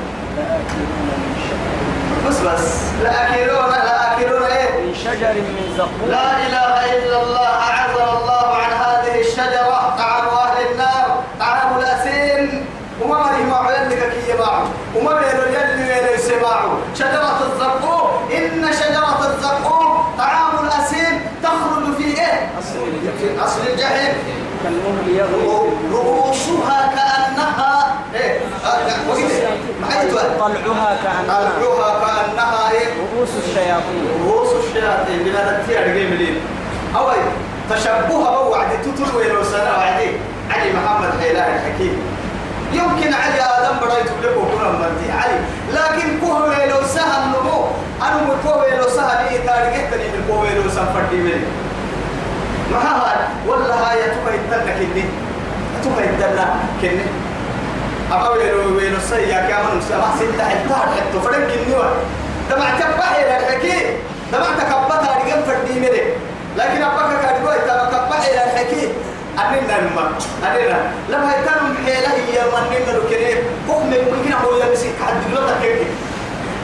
بس 2.28 2.38
بس. 2.40 2.89
لا 3.02 3.26
أكلون 3.34 3.70
لا 3.70 4.12
أكلون 4.12 4.42
إيه؟ 4.42 4.70
من 4.80 4.94
شجر 4.94 5.32
من 5.34 5.74
زقوم 5.78 6.10
لا 6.10 6.36
إله 6.46 6.96
إلا 6.96 7.22
الله 7.22 7.48
أعزل 7.48 8.02
الله 8.16 8.46
عن 8.56 8.72
هذه 8.72 9.20
الشجرة 9.20 9.94
طعام 9.98 10.26
أهل 10.28 10.72
النار 10.72 11.22
طعام 11.40 11.78
الأسين 11.78 12.66
وما 13.02 13.18
مريه 13.18 13.44
معه؟ 13.44 13.70
يلك 13.70 14.12
كي 14.12 14.30
يباعه. 14.32 14.64
وما 14.96 15.12
بينه 15.14 15.42
يلي 15.58 15.76
بينه 15.94 16.10
يسمعه 16.10 16.78
شجرة 16.94 17.38
الزقوم 17.52 18.10
إن 18.36 18.72
شجرة 18.72 19.26
الزقوم 19.34 20.04
طعام 20.18 20.64
الأسين 20.64 21.20
تخرج 21.42 21.94
في 21.96 22.04
إيه؟ 22.04 22.50
أصل 23.44 23.60
الجحيم. 23.72 24.14
كالمهل 24.64 25.08
يغلي. 25.16 25.46
رؤوسها 25.92 26.92
كأنها 26.94 27.29
طلعها 30.40 30.96
كأنها 31.02 31.50
طلعها 31.60 31.92
كأنها 32.00 32.70
إيه؟ 32.70 32.86
رؤوس 33.00 33.28
الشياطين. 33.44 34.02
رؤوس 34.26 34.48
الشياطين. 34.64 35.18
بلا 35.24 35.62
تتيا 35.62 35.80
رجيم 35.80 36.14
لين 36.14 36.36
أوي 36.96 37.14
تشبهها 37.70 38.42
بوعد 38.42 38.68
تطل 38.82 39.16
ويلو 39.16 39.44
سنة 39.44 39.70
وعدي. 39.78 40.10
علي 40.50 40.72
محمد 40.72 41.10
حيلاه 41.20 41.46
الحكيم 41.56 41.96
يمكن 42.72 43.14
علي 43.14 43.40
آدم 43.40 43.80
برأيت 43.80 44.06
لك 44.22 44.36
وكنا 44.36 44.68
مرتي. 44.68 45.12
علي 45.12 45.36
لكن 45.72 46.20
كوه 46.20 46.48
ويلو 46.48 46.80
سهل 46.86 47.22
نمو. 47.28 47.64
أنا 48.02 48.16
مكوه 48.22 48.58
ويلو 48.62 48.88
سهل 48.88 49.28
إيه 49.28 49.46
تارجتني 49.46 50.08
من 50.08 50.24
كوه 50.28 50.40
ويلو 50.40 50.70
سنفردي 50.70 51.16
مني. 51.16 51.46
ما 52.72 52.78
هذا؟ 52.78 53.28
ولا 53.46 53.74
هاي 53.74 53.98
تبقى 53.98 54.34
يتدنى 54.34 54.72
كني. 54.72 55.04
تبقى 55.84 56.04
يتدنى 56.04 56.46
كني. 56.82 57.06
أما 58.12 58.28
ويلو 58.28 58.76
ويلو 58.76 58.98
سيا 59.10 59.40
كمان 59.40 59.80
سما 59.88 60.10
ستة 60.18 60.44
حتار 60.44 60.86
حتى 60.96 61.20
فرن 61.24 61.42
كني 61.48 61.74
دمع 62.50 62.70
تبقى 62.80 63.22
إلى 63.22 63.36
الحكي 63.36 63.96
دمع 64.32 64.46
تكبتها 64.58 65.18
رجال 65.24 65.42
مني 65.74 66.02
لكن 66.56 66.82
أبقى 66.82 67.22
كاتبوا 67.22 67.54
يتبقى 67.54 68.18
إلى 68.30 68.44
الحكي 68.44 68.88
أننا 69.38 69.80
نما 69.80 70.10
أننا 70.46 70.92
لما 71.08 71.34
يتنم 71.34 71.76
حيلة 71.86 72.08
هي 72.08 72.42
مننا 72.52 72.98
لكني 72.98 73.34
حكم 73.68 73.86
ممكن 73.86 74.32
هو 74.32 74.56
يمسك 74.56 74.94
حد 75.06 75.30
لنا 75.30 75.54
كيف 75.62 75.78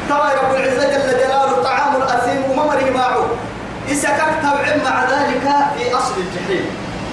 ترى 0.08 0.30
رب 0.42 0.54
العزة 0.54 0.84
جل 0.90 1.18
جلاله 1.18 1.62
طعام 1.62 1.96
الأثيم 1.96 2.50
وممره 2.50 2.90
معه. 2.94 3.26
إسكك 3.92 4.32
تبع 4.42 4.76
مع 4.84 5.04
ذلك 5.04 5.42
في 5.76 5.96
أصل 5.96 6.14
الجحيم. 6.16 6.66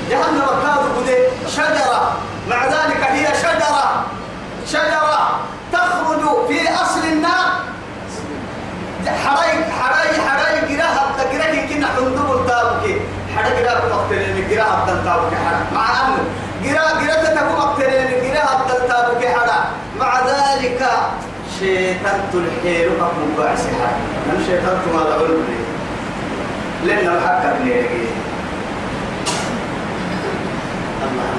جهنم 0.10 0.46
كانوا 0.64 1.18
شجرة 1.48 2.12
مع 2.50 2.66
ذلك 2.66 3.02
هي 3.12 3.28
شجرة. 3.42 4.06
شجرة 4.68 5.40
تخرج 5.74 6.48
في 6.48 6.70
أصل 6.74 7.04
النار. 7.12 7.52
حراي 9.24 9.64
حراي 9.80 10.22
حراي 10.28 10.76
جراها 10.76 11.04
تجرك 11.18 11.70
كنا 11.70 11.88
حندوب 11.88 12.32
التابك 12.40 13.02
حدا 13.36 13.62
جراها 13.62 13.90
مقتلين 13.96 14.48
جراها 14.50 14.92
التابك 14.94 15.34
حدا 15.46 15.66
مع 15.76 15.86
أنه 16.02 16.24
جرا 16.64 17.02
جرا 17.02 17.24
تتكو 17.24 17.54
مقتلين 17.58 18.32
جراها 18.32 18.66
التابك 18.78 19.26
حدا 19.26 19.60
مع 20.00 20.20
ذلك 20.20 20.90
شيطان 21.60 22.22
تلحيل 22.34 22.90
قبل 22.90 23.22
باعس 23.38 23.60
حدا 23.60 23.98
من 24.28 24.44
شيطان 24.48 24.78
ما 24.94 25.02
لعلم 25.10 25.48
لأن 26.86 27.08
الحق 27.16 27.44
بنيه 27.60 27.88
الله. 31.04 31.34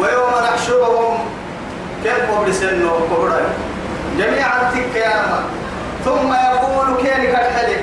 ويوم 0.00 0.32
نحشرهم 0.44 1.18
كيف 2.04 2.30
قبل 2.30 2.54
سنه 2.54 2.90
قبل 2.90 3.32
جميعا 4.18 4.70
تك 4.74 4.96
يا 4.96 5.44
ثم 6.04 6.32
يقول 6.32 6.96
كينك 7.02 7.34
الحلي 7.34 7.76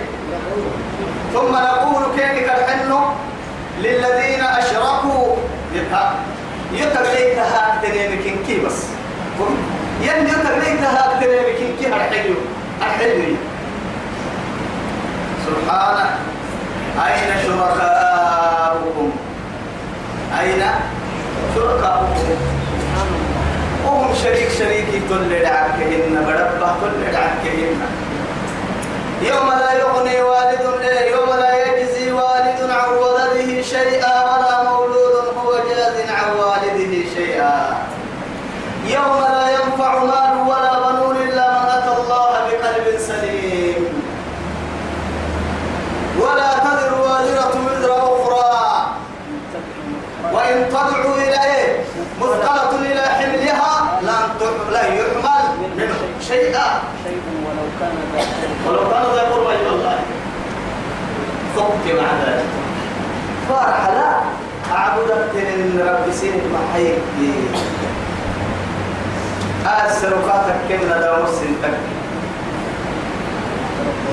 ثم 1.34 1.52
نقول 1.52 2.04
كينك 2.18 2.50
الحنو 2.58 3.00
للذين 3.80 4.42
أشركوا. 4.42 5.36
يبقى 5.76 6.14
يتبعي 6.74 7.36
تهاك 7.36 7.82
تنيمكين 7.84 8.44
كي 8.48 8.60
بس. 8.66 8.86
ين 10.02 10.28
يتبعي 10.28 10.78
تهاك 10.78 11.24
تنيمكين 11.24 11.76
كي 11.80 11.88
الحلو 11.88 12.36
الحلو 12.82 13.36
سبحانه. 15.48 16.10
أين 17.06 17.32
شركاؤكم؟ 17.46 19.12
أين 20.40 20.64
شركاؤكم 21.56 22.38
وهم 23.86 24.14
شريك 24.24 24.50
شريكي 24.60 25.00
تل 25.10 25.30
دعكهن 25.30 26.16
بدبه 26.28 26.72
تل 26.82 27.12
دعكهن 27.14 27.82
يوم 29.22 29.50
لا 29.50 29.74
يغني 29.74 30.22
والد 30.22 30.62
يوم 31.12 31.30
لا 31.40 31.52
يجزي 31.66 32.12
والد 32.12 32.60
عن 32.70 32.90
ولده 32.90 33.62
شيئا 33.62 34.24
ولا 34.24 34.64
مولود 34.64 35.26
هو 35.38 35.52
جاز 35.70 36.10
عن 36.10 36.32
والده 36.40 36.94
شيئا 37.16 37.78
يوم 38.86 39.22
لا 39.22 39.41
مثقلة 52.52 52.92
إلى 52.92 53.02
حملها 53.02 54.02
لا 54.72 54.84
يحمل 54.88 55.46
منه 55.78 56.00
شيئا. 56.22 56.82
ولو 57.46 57.68
كان 57.80 57.96
ذا 58.14 58.24
ولو 58.68 58.84
كان 58.92 59.04
ذا 59.16 59.22
قربى 59.32 59.56
إلى 59.56 59.70
الله. 59.70 60.00
فك 61.56 61.86
مع 62.02 62.10
ذلك. 62.26 62.50
فرح 63.50 63.88
لا. 63.90 64.12
أعبدك 64.76 65.36
من 65.36 65.80
رب 65.88 66.14
سين 66.14 66.42
محيك 66.54 67.00
أسرقاتك 69.66 70.60
كم 70.70 70.82
نداو 70.86 71.26
سنتك 71.26 71.76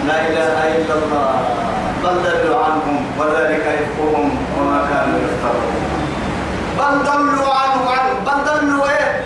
لا 0.08 0.18
إله 0.28 0.58
إلا 0.76 0.94
الله. 0.94 1.30
بل 2.04 2.54
عنهم 2.54 2.98
وذلك 3.18 3.64
إفكهم 3.66 4.26
وما 4.58 4.78
كانوا 4.90 5.18
يفترون. 5.24 6.07
عنهم 6.84 7.88
عنهم 7.88 8.24
بل 8.26 8.44
ضلوا 8.44 8.88
إيه؟ 8.88 9.24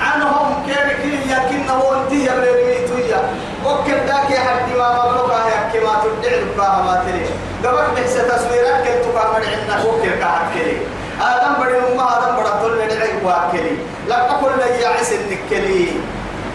عنهم. 0.00 0.46
كيف 0.66 0.88
كي 1.02 1.30
يكنه 1.32 1.80
انتي 1.96 2.24
يا 2.24 2.34
بريمي 2.40 2.86
تويا 2.88 3.20
وكل 3.64 3.92
ذاك 4.06 4.30
يا 4.30 4.40
حد 4.40 4.68
ما 4.78 4.88
مبروك 4.92 5.30
يا 5.30 5.70
كما 5.72 5.92
تدعي 6.02 6.44
بها 6.58 6.82
ما 6.82 7.04
تري 7.06 7.26
قبل 7.64 7.94
بحس 7.94 8.14
تصويرات 8.14 8.84
كنت 8.86 9.04
تقام 9.04 9.34
عندنا؟ 9.34 9.84
وكل 9.84 10.10
كحد 10.20 10.46
كلي. 10.54 10.76
آدم 11.20 11.52
بدي 11.62 11.78
أمه 11.92 12.04
آدم 12.18 12.36
بدي 12.36 12.50
طول 12.62 12.72
ندعي 12.84 13.10
واكلي 13.24 13.76
لا 14.08 14.30
أقول 14.30 14.52
لي 14.58 14.82
يا 14.82 14.88
عس 14.88 15.12
النكلي 15.12 15.92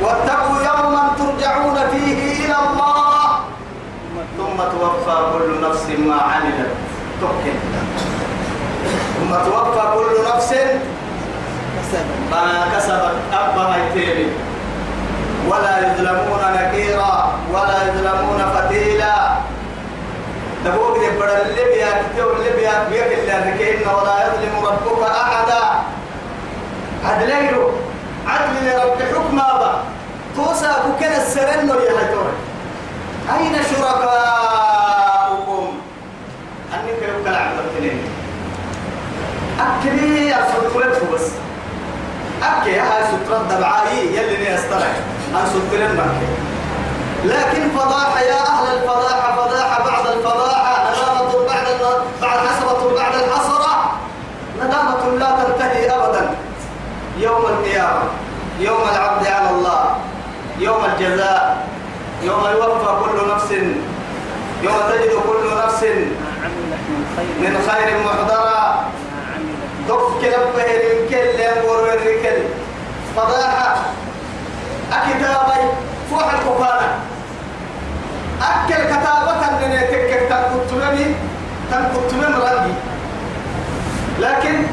واتقوا 0.01 0.57
يوما 0.57 1.11
ترجعون 1.17 1.75
فيه 1.91 2.45
إلى 2.45 2.55
الله. 2.69 3.39
ثم 4.37 4.57
توفى 4.57 5.17
كل 5.33 5.61
نفس 5.69 5.85
ما 6.07 6.15
عملت. 6.21 6.71
تكن 7.21 7.55
ثم 9.31 9.37
توفى 9.37 9.83
كل 9.95 10.11
نفس 10.35 10.51
ما 12.31 12.43
كسبت 12.75 13.15
أبها 13.33 13.77
يتيمي 13.77 14.27
ولا 15.47 15.73
يظلمون 15.79 16.43
نكيرا 16.55 17.13
ولا 17.53 17.77
يظلمون 17.87 18.41
فتيلا. 18.55 19.15
دبوك 20.65 20.95
دي 20.99 21.09
بڑا 21.19 21.35
الليبيا 21.41 21.89
كتور 22.03 22.31
الليبيا 22.37 22.73
بيك 22.89 23.09
اللي 23.19 23.35
ولا 23.85 24.15
يظلم 24.27 24.55
ربك 24.65 25.01
أحدا. 25.03 25.63
عدلينو 27.05 27.63
عدل 28.27 28.55
لرب 28.67 28.99
حكم 29.13 29.39
هذا. 29.39 29.71
توسا 30.35 30.71
كنا 30.99 31.17
السرن 31.17 31.69
يا 31.69 31.73
هيتور 31.99 32.29
أين 33.33 33.55
شركاؤكم 33.71 35.65
أنك 36.73 36.99
يبقى 37.01 37.31
العبد 37.31 37.57
التنين 37.59 37.99
أكلي 39.61 40.27
يا 40.27 40.37
صدقلت 40.53 41.01
بس 41.13 41.27
أكي 42.43 42.79
هاي 42.79 43.03
سترة 43.03 43.37
دبعائي 43.57 44.17
يلي 44.17 44.37
نيسترك 44.51 44.95
أن 45.35 45.45
سترين 45.53 45.91
مكي 45.95 46.27
لكن 47.25 47.69
فضاحة 47.77 48.19
يا 48.21 48.41
أهل 48.41 48.77
الفضاحة 48.77 49.35
فضاحة 49.35 49.83
بعد 49.85 50.07
الفضاحة 50.07 50.91
ندامة 50.91 51.45
بعد 51.47 51.65
بعد 52.21 52.39
حسرة 52.47 52.95
بعد 52.95 53.13
الحسرة 53.15 53.91
ندامة 54.57 55.17
لا 55.19 55.43
تنتهي 55.43 55.89
أبدا. 55.89 56.29
يوم 57.19 57.45
القيامة 57.45 58.03
يوم 58.59 58.81
العبد 58.95 59.27
على 59.27 59.49
الله 59.49 59.95
يوم 60.59 60.85
الجزاء 60.85 61.67
يوم 62.23 62.43
يوفى 62.45 62.95
كل 63.03 63.33
نفس 63.35 63.51
يوم 64.63 64.75
تجد 64.89 65.11
كل 65.29 65.57
نفس 65.65 65.83
من 67.41 67.67
خير 67.69 67.97
من 67.97 68.21
عملت 69.89 70.21
دك 70.21 70.27
لبه 70.27 70.63
الكل 70.63 71.39
ينظر 71.39 71.93
الركل 71.93 72.41
فضاحة. 73.15 73.75
أكتابي 74.91 75.67
فوح 76.09 76.33
الكفانة 76.33 76.99
أكل 78.41 78.75
كتابة 78.75 79.41
من 79.61 79.71
يتكك 79.71 80.29
تنكتمني؟ 80.29 81.05
تنكتمن 81.71 82.35
رأيي 82.41 82.73
لكن 84.19 84.63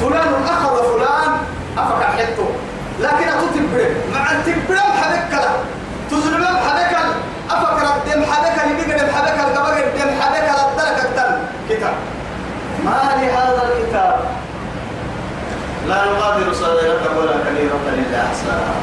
فلان 0.00 0.34
أخذ 0.48 0.76
فلان 0.92 1.32
أفكر 1.78 2.06
حتة 2.18 2.46
لكن 3.00 3.28
أتتبرم 3.28 3.94
مع 4.14 4.32
التبرم 4.32 4.92
حبكلا 5.02 5.50
تظلم 6.10 6.44
حبكل 6.46 7.08
أفكر 7.50 7.86
الدم 7.96 8.24
حبكل 8.32 8.70
يبقى 8.70 8.94
الدم 8.96 9.12
حبكل 9.16 9.58
قبل 9.58 9.82
الدم 9.82 10.20
حبكل 10.20 10.60
الدرك 10.70 11.04
الدم 11.04 11.36
كتاب. 11.70 11.94
ما 12.84 12.98
لهذا 13.20 13.62
الكتاب. 13.68 14.20
لا 15.88 16.04
يغادر 16.04 16.52
صغيرة 16.52 17.18
ولا 17.18 17.32
كبيرة 17.32 17.84
إلا 17.88 18.26
أحصاها 18.26 18.74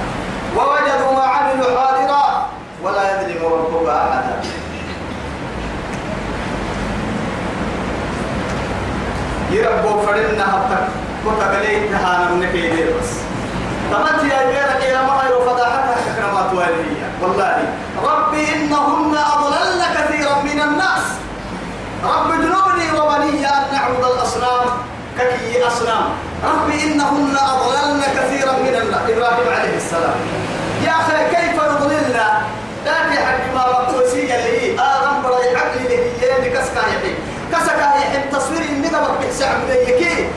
ووجدوا 0.55 1.13
ما 1.13 1.23
عملوا 1.23 1.79
حاضرا 1.79 2.49
ولا 2.83 3.03
يظلم 3.11 3.45
ربك 3.53 3.89
أحدا. 3.89 4.39
يربوا 9.51 10.01
فرنا 10.05 10.55
هبتك. 10.55 10.87
وتقليت 11.25 11.91
نهانا 11.91 12.29
من 12.29 12.49
كيدير 12.51 12.93
بس. 13.01 13.11
تمت 13.91 14.23
يا 14.31 14.39
غيرك 14.47 14.83
يا 14.83 15.01
مهر 15.01 15.31
فضاحتها 15.45 16.15
كرمات 16.15 16.53
والدية 16.53 17.07
والله 17.21 17.57
ربي 18.03 18.55
إنهن 18.55 19.15
أضللن 19.33 19.83
كثيرا 19.95 20.35
من 20.43 20.61
الناس. 20.61 21.05
رب 22.03 22.31
اجنبني 22.31 22.99
وبني 22.99 23.47
أن 23.47 23.63
نعبد 23.73 24.03
الأصنام 24.03 24.65
ككي 25.17 25.67
أصنام. 25.67 26.09
رب 26.43 26.69
إنهن 26.69 27.37
أضللن 27.37 28.01
كثيرا 28.01 28.51
من 28.51 28.75
الناس. 28.81 29.01
إبراهيم 29.09 29.49
عليه 29.59 29.77
السلام. 29.77 30.15
يا 30.85 30.91
أخي 30.91 31.35
كيف 31.35 31.55
يضللن؟ 31.55 32.19
لكن 32.85 33.17
حق 33.25 33.53
ما 33.55 33.63
بقوسية 33.71 34.35
اللي 34.35 34.73
آدم 34.73 35.21
بري 35.23 35.55
عقلي 35.55 35.85
اللي 35.85 36.21
هي 36.21 36.37
اللي 36.37 36.49
كسكا 36.49 36.79
يحي 36.79 37.13
كسكا 37.51 37.95
يحي 37.97 38.29
تصوير 38.31 38.61
النقبة 38.61 39.13
بحسع 39.19 39.47
بديكي 39.67 40.27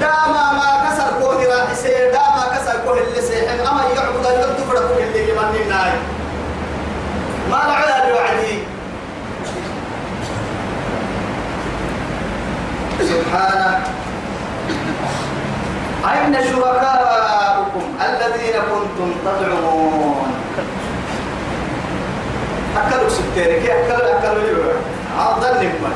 داما 0.00 0.52
ما 0.52 0.88
كسر 0.88 1.20
كوه 1.20 1.34
راح 1.34 1.70
يسير 1.72 2.12
داما 2.12 2.44
كسر 2.54 2.80
كوه 2.84 2.98
اللي 2.98 3.22
سيحن 3.22 3.66
أما 3.66 3.82
يعبد 3.96 4.26
اليوم 4.26 4.54
تفرق 4.58 4.96
اللي 4.96 5.28
يمني 5.28 5.64
ناي 5.68 5.92
ما 7.50 7.64
العلا 7.66 8.10
بوعدي. 8.10 8.59
سبحانه. 13.10 13.72
أين 16.00 16.34
شركاؤكم 16.34 17.84
الذين 18.06 18.56
كنتم 18.70 19.08
تدعون 19.24 20.28
أكلوا 22.76 23.08
ستين 23.08 23.50
كي 23.62 23.70
أكلوا؟ 23.72 24.18
أكلوا 24.18 24.44
يبقى 24.50 24.74
أظن 25.18 25.54
نبما 25.60 25.92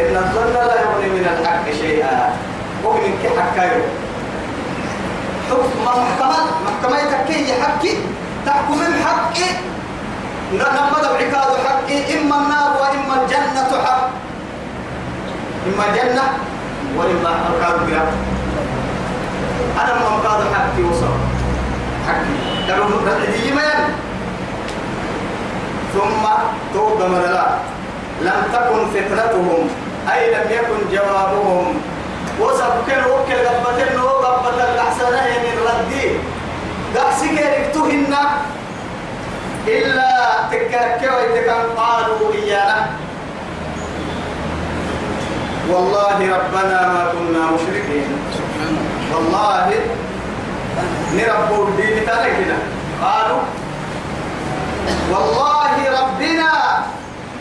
إن 0.00 0.14
الظن 0.16 0.54
لا 0.54 0.74
يغني 0.82 1.08
من 1.16 1.24
الحق 1.32 1.66
شيئا. 1.80 2.36
ومن 2.84 3.12
كي 3.22 3.28
حكايو 3.40 3.82
حكم 5.50 5.70
محكمة 5.84 6.40
محكمة 6.66 6.98
تكي 7.10 7.52
حكي 7.62 7.92
تحكم 8.46 8.78
الحق 8.82 9.38
نمد 10.52 11.04
بعكاد 11.12 11.52
حقي. 11.66 11.98
إما 12.18 12.36
النار 12.36 12.70
وإما 12.80 13.14
الجنة 13.22 13.70
حق. 13.86 14.25
إما 15.66 15.86
جنة 15.96 16.22
وإما 16.96 17.30
أركاد 17.48 17.86
بها. 17.86 18.04
أنا 19.84 19.94
ما 19.94 20.06
أركاد 20.16 20.54
حقي 20.54 20.82
وصل 20.82 21.14
حقي. 22.06 22.72
قالوا 22.72 22.86
ردي 23.06 23.50
من 23.50 23.94
ثم 25.94 26.24
توب 26.74 27.02
من 27.02 27.22
لا. 27.32 27.46
لم 28.22 28.42
تكن 28.52 28.86
فتنتهم. 28.94 29.68
أي 30.12 30.34
لم 30.34 30.50
يكن 30.50 30.96
جوابهم. 30.96 31.80
وسبكن 32.40 33.00
وكل 33.10 33.46
قبتن 33.48 34.00
وقبت 34.00 34.54
الأحسن 34.54 35.12
من 35.44 35.56
ردي 35.66 36.10
كيركتهن 37.36 38.14
إلا 39.66 40.12
تكاكوا 40.50 41.20
إذا 41.34 41.56
قالوا 41.76 42.32
إيانا. 42.34 43.05
والله 45.70 46.18
ربنا 46.36 46.78
ما 46.92 47.02
كنا 47.12 47.42
مشركين. 47.54 48.08
والله 49.14 49.68
نربو 51.14 51.68
الدين 51.68 52.06
تلقنا 52.06 52.58
قالوا 53.02 53.42
والله 55.10 55.76
ربنا 56.00 56.52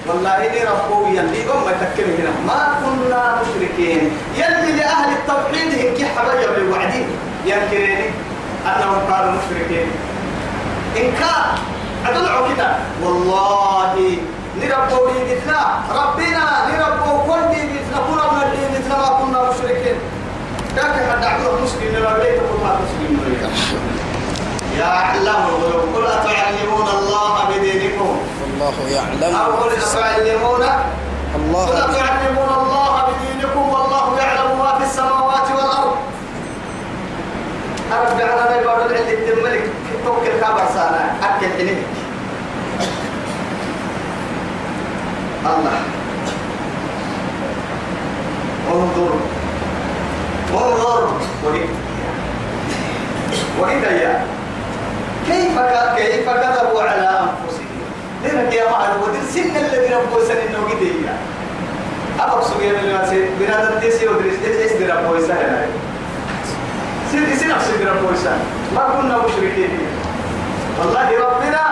والله 0.07 0.39
نربو 0.55 1.07
يلي 1.07 1.41
قم 1.49 1.63
هنا. 1.97 2.33
ما 2.47 2.61
كنا 2.81 3.41
مشركين. 3.41 4.11
يلي 4.35 4.71
لأهل 4.77 5.09
التوحيد 5.13 5.69
هنكي 5.79 6.05
حبايا 6.05 6.49
بالوعدين 6.55 7.07
ينكريني 7.45 8.09
أنهم 8.65 8.99
كانوا 9.09 9.33
مشركين. 9.37 9.87
إن 10.97 11.07
كان 11.19 11.45
أدلعوا 12.05 12.47
كده 12.55 12.69
والله 13.03 14.17
نربو 14.59 15.09
دينتنا 15.09 15.59
ربنا 15.99 16.43
نربو 16.69 17.11
كل 17.27 17.41
دينتنا 17.55 17.97
كنا 18.07 18.25
من 18.31 18.47
دينتنا 18.55 18.97
ما 18.97 19.09
كنا 19.19 19.39
مشركين. 19.49 19.97
لكن 20.77 21.01
حد 21.11 21.23
عبد 21.23 21.45
مسلم 21.63 21.95
لما 21.95 22.13
بيت 22.17 22.39
كنا 22.39 22.71
مسلمين 22.81 23.37
يا 24.79 24.85
أعلم 24.85 25.45
قل 25.95 26.05
أتعلمون 26.07 26.87
الله 26.99 27.33
بدينكم. 27.49 28.17
الله 28.47 28.73
يعلم. 28.89 29.35
أو 29.35 29.51
قل 29.51 29.71
أتعلمون 29.71 30.63
الله 31.35 31.65
قل 31.65 31.77
أتعلمون 31.77 32.49
الله 32.59 33.03
بدينكم 33.07 33.69
والله 33.69 34.19
يعلم 34.19 34.59
ما 34.59 34.77
في 34.77 34.83
السماوات 34.83 35.47
والأرض. 35.55 35.95
أرجع 37.91 38.41
على 38.41 38.63
باب 38.65 38.91
العلم 38.91 39.37
الملك. 39.37 39.69
توكل 40.05 40.39
كابر 40.41 40.65
سانا. 40.73 41.15
أكل 41.23 41.45
حنيك. 41.57 41.77
الله. 45.45 45.77
انظر. 48.73 49.13
انظر. 50.53 51.09
يا. 53.91 54.25
كيف 55.27 55.59
كيف 55.97 56.29
كذبوا 56.29 56.81
على 56.81 57.09
أنفسهم؟ 57.19 57.65
لذلك 58.23 58.53
يا 58.53 58.71
معلم 58.71 59.01
ودي 59.01 59.17
السن 59.19 59.55
الذي 59.55 59.93
ربوا 59.93 60.25
سن 60.27 60.37
إنه 60.37 60.59
قد 60.69 60.83
هي. 60.83 61.09
أبغى 62.19 62.43
سوي 62.43 62.69
من 62.69 62.79
الناس 62.79 63.09
بنادم 63.39 63.79
تيسي 63.79 64.07
ودريس 64.07 64.33
إيش 64.45 64.71
درا 64.71 65.01
بويسا 65.01 65.33
هنا. 65.33 65.67
سيدي 67.11 67.35
سي 67.35 67.45
نفس 67.45 67.67
درا 67.79 67.93
بويسا 68.01 68.37
ما 68.75 68.81
كنا 68.81 69.17
مشركين. 69.17 69.69
والله 70.79 71.09
ربنا 71.09 71.63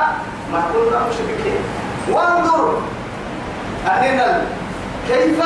ما 0.51 0.63
كنا 0.73 0.99
مشركين. 1.09 1.61
وانظر. 2.11 2.81
أننا 3.87 4.41
كيف 5.07 5.39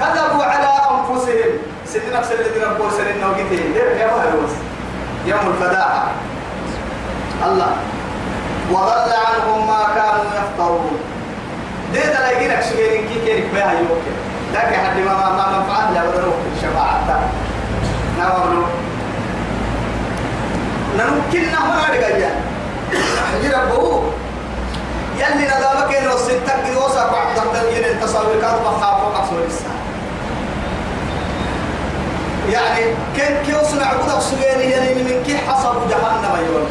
كذبوا 0.00 0.44
على 0.44 0.68
أنفسهم؟ 0.90 1.52
الذي 1.94 2.64
ربوا 2.64 2.90
سن 2.90 3.06
إنه 3.06 3.26
قد 3.26 3.52
هي 3.52 4.00
يا 4.00 4.06
معلم 4.06 4.48
يوم 5.26 5.40
الفداحة 5.54 6.06
الله. 7.46 7.76
وضل 8.70 9.12
عنهم 9.26 9.66
ما 9.66 9.86
كانوا 9.94 10.24
يفترون. 10.36 10.98
ديت 11.92 12.06
لا 12.06 12.30
يجينك 12.30 12.60
سجين 12.62 13.08
كي 13.08 13.20
كيرك 13.24 13.46
بها 13.54 13.72
يوكل. 13.72 14.14
لكن 14.54 14.74
حد 14.74 14.98
ما 14.98 15.14
ما 15.14 15.30
ما 15.36 15.58
منفعة 15.58 15.90
لا؟ 15.92 16.02
ولا 16.02 16.32
الشفاعة 16.56 17.20
نعم 18.18 18.64
نمكن 20.98 21.42
نحن 21.42 21.92
رجعنا 21.92 22.30
يربو 23.42 24.02
يلي 25.18 25.44
ندامك 25.44 25.94
إنه 25.94 26.16
ستك 26.16 26.76
وصف 26.76 27.12
بعد 27.12 27.36
ذلك 27.54 27.86
التصاوير 27.86 28.40
كانت 28.40 28.60
بخاف 28.60 29.04
وقصور 29.04 29.42
الساعة 29.46 29.74
يعني 32.50 32.84
كن 33.16 33.46
كيو 33.46 33.62
صنع 33.62 33.92
بدك 33.92 34.20
سجين 34.20 34.70
يعني 34.70 34.94
من 34.94 35.22
كي 35.26 35.38
حصل 35.38 35.88
جهنم 35.88 36.44
يقول 36.44 36.62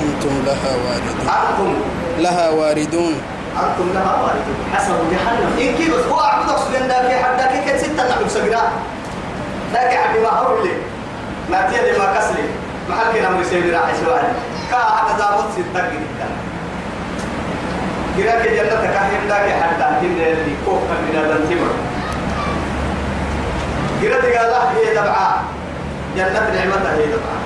أنتم 0.00 0.42
لها 0.46 0.76
واردون. 0.76 1.28
أنتم. 1.28 1.74
لها 2.18 2.50
واردون. 2.50 3.14
أنتم 3.56 3.92
لها 3.94 4.22
واردون. 4.22 4.56
حسب 4.74 4.94
جهنم. 5.10 5.58
إن 5.58 5.74
كي 5.76 5.90
بس 5.90 6.04
هو 6.12 6.20
عبدك 6.20 6.56
سجن 6.58 6.88
داك 6.88 7.24
حدك 7.24 7.64
كي 7.64 7.78
ستة 7.78 8.08
نحن 8.08 8.28
سجنا 8.28 8.62
داك 9.72 9.96
عبد 9.96 10.22
ما 10.22 10.28
هو 10.28 10.62
لي 10.62 10.72
ما 11.50 11.70
تيجي 11.70 11.98
ما 11.98 12.18
كسري. 12.18 12.48
ما 12.88 12.96
حد 12.96 13.14
كنا 13.14 13.30
مرسل 13.30 13.74
راح 13.74 13.90
يسوي. 13.92 14.20
كا 14.70 14.76
هذا 14.76 15.18
دابوت 15.18 15.52
ستة 15.52 15.88
جدا 15.88 16.49
كنا 18.20 18.44
كجنة 18.44 18.84
كهين 18.94 19.28
داك 19.28 19.48
حتى 19.62 19.86
كنا 20.00 20.26
اللي 20.26 20.54
كوك 20.64 20.82
من 20.82 21.16
هذا 21.16 21.36
التمر 21.36 21.72
تقال 24.02 24.52
هي 24.76 24.94
دبعة 24.94 25.42
جنة 26.16 26.40
نعمتها 26.54 26.94
هي 26.96 27.06
دبعة 27.06 27.40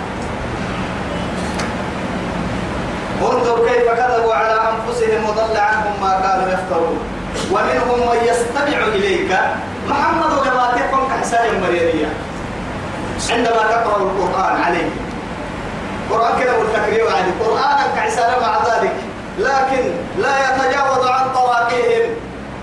انظر 3.22 3.68
كيف 3.68 3.88
كذبوا 3.88 4.34
على 4.34 4.54
أنفسهم 4.54 5.24
وضل 5.28 5.56
عنهم 5.56 5.92
ما 6.00 6.20
كانوا 6.22 6.48
يفترون. 6.52 6.98
ومنهم 7.52 7.98
من 8.10 8.28
يستمع 8.28 8.78
إليك. 8.94 9.38
محمد 9.88 10.30
تكون 10.76 11.08
كحسان 11.08 11.60
مريرية. 11.62 12.06
عندما 13.30 13.62
تقرأ 13.70 13.96
القرآن 13.96 14.62
عليه. 14.62 14.90
قرآن 16.10 16.40
كده 16.40 16.58
والتكرير 16.58 17.06
عادي 17.16 17.30
قرآنا 17.40 17.86
كحسان 17.96 18.32
مع 18.42 18.58
ذلك. 18.66 18.92
لكن 19.38 19.84
لا 20.18 20.34
يتجاوز 20.44 21.06
عن 21.06 21.32
طواقيهم. 21.34 22.10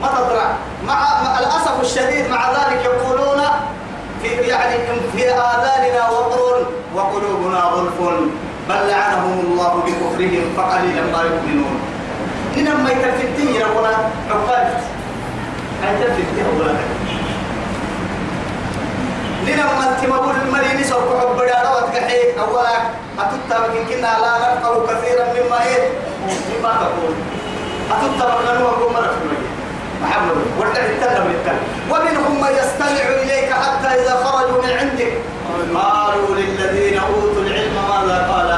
ما 0.02 0.08
تطرع 0.08 0.56
مع 0.88 1.04
الأسف 1.40 1.82
الشديد 1.82 2.30
مع 2.30 2.52
ذلك 2.52 2.86
يقولون 2.86 3.42
في 4.22 4.28
يعني 4.28 4.76
في 5.12 5.30
آذاننا 5.30 6.10
وقر 6.10 6.66
وقلوبنا 6.96 7.60
غلف. 7.60 8.00
بل 8.70 8.88
لعنهم 8.88 9.40
الله 9.40 9.84
بكفرهم 9.86 10.54
فقليلا 10.58 11.02
ما 11.02 11.22
يؤمنون. 11.24 11.80
إنما 12.58 12.84
ما 12.84 12.92
يتفتين 12.92 13.56
يرون 13.56 13.88
عقال 14.30 14.68
هاي 15.84 15.96
تفتين 16.04 16.46
أولا 16.46 16.74
لنما 19.48 19.84
لا 24.44 24.50
كثيرا 24.88 25.26
مما 25.38 25.60
إيه؟ 25.66 25.90
مما 26.50 26.72
تقول. 26.82 27.14
ومنهم 31.92 32.42
من 32.42 32.52
يستمع 32.62 33.06
إليك 33.22 33.52
حتى 33.54 33.88
إذا 33.88 34.14
خرجوا 34.24 34.62
من 34.64 34.72
عندك. 34.80 35.14
قالوا 35.76 36.36
للذين 36.36 37.00
أوتوا 37.00 37.42
العلم 37.42 37.76
ماذا 37.90 38.18
قال 38.32 38.50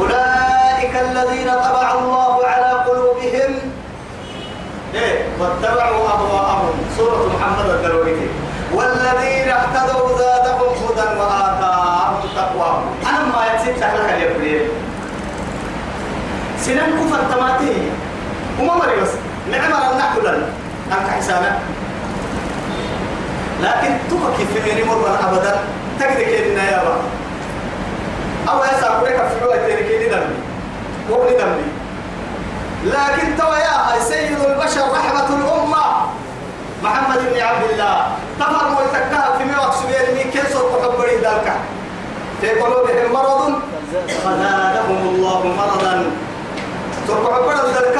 أولئك 0.00 0.94
الذين 0.96 1.48
طبع 1.50 1.92
الله 1.98 2.46
على 2.46 2.70
قلوبهم. 2.88 3.52
إيه؟ 4.94 5.26
واتبعوا 5.40 6.08
أهواءهم. 6.08 6.74
سورة 6.96 7.30
محمد 7.34 7.70
الدرويتي 7.70 8.11
والذين 9.12 9.48
اهتدوا 9.48 10.18
زادهم 10.18 10.60
هدى 10.60 11.20
وآتاهم 11.20 12.20
تقواهم 12.36 12.84
أنا 13.08 13.24
ما 13.24 13.46
يتسيب 13.54 13.76
لك 13.76 14.14
اليبريل 14.16 14.68
سنن 16.60 16.78
كفر 16.78 17.20
تماتي. 17.36 17.90
وما 18.60 18.74
مري 18.74 19.00
بس. 19.00 19.08
نعمر 19.50 20.22
لنا 20.22 20.48
أنك 20.92 21.10
حسانا 21.10 21.58
لكن 23.62 23.90
تفكر 24.10 24.46
في 24.54 24.74
مين 24.74 24.86
مر 24.86 25.18
أبدا. 25.28 25.60
تقدر 26.00 26.14
كيدنا 26.14 26.70
يا 26.70 26.82
با 26.84 26.96
أو 28.52 28.64
يسا 28.64 29.00
كلك 29.00 29.28
في 29.28 29.40
حوالي 29.40 29.72
تركيني 29.72 30.08
دمي. 30.08 30.34
وابن 31.10 31.36
دمي. 31.36 31.66
لكن 32.84 33.36
توا 33.38 33.56
يا 33.56 34.00
سيد 34.00 34.38
البشر 34.40 34.92
رحمة 34.92 35.28
الأمة. 35.28 35.61
في 42.42 42.50
قلوبهم 42.50 43.12
مرض؟ 43.12 43.54
فزادهم 44.24 45.00
الله 45.14 45.40
مرضا. 45.46 45.94
تركوا 47.08 47.34
حبري 47.34 47.70
ذلك. 47.74 47.98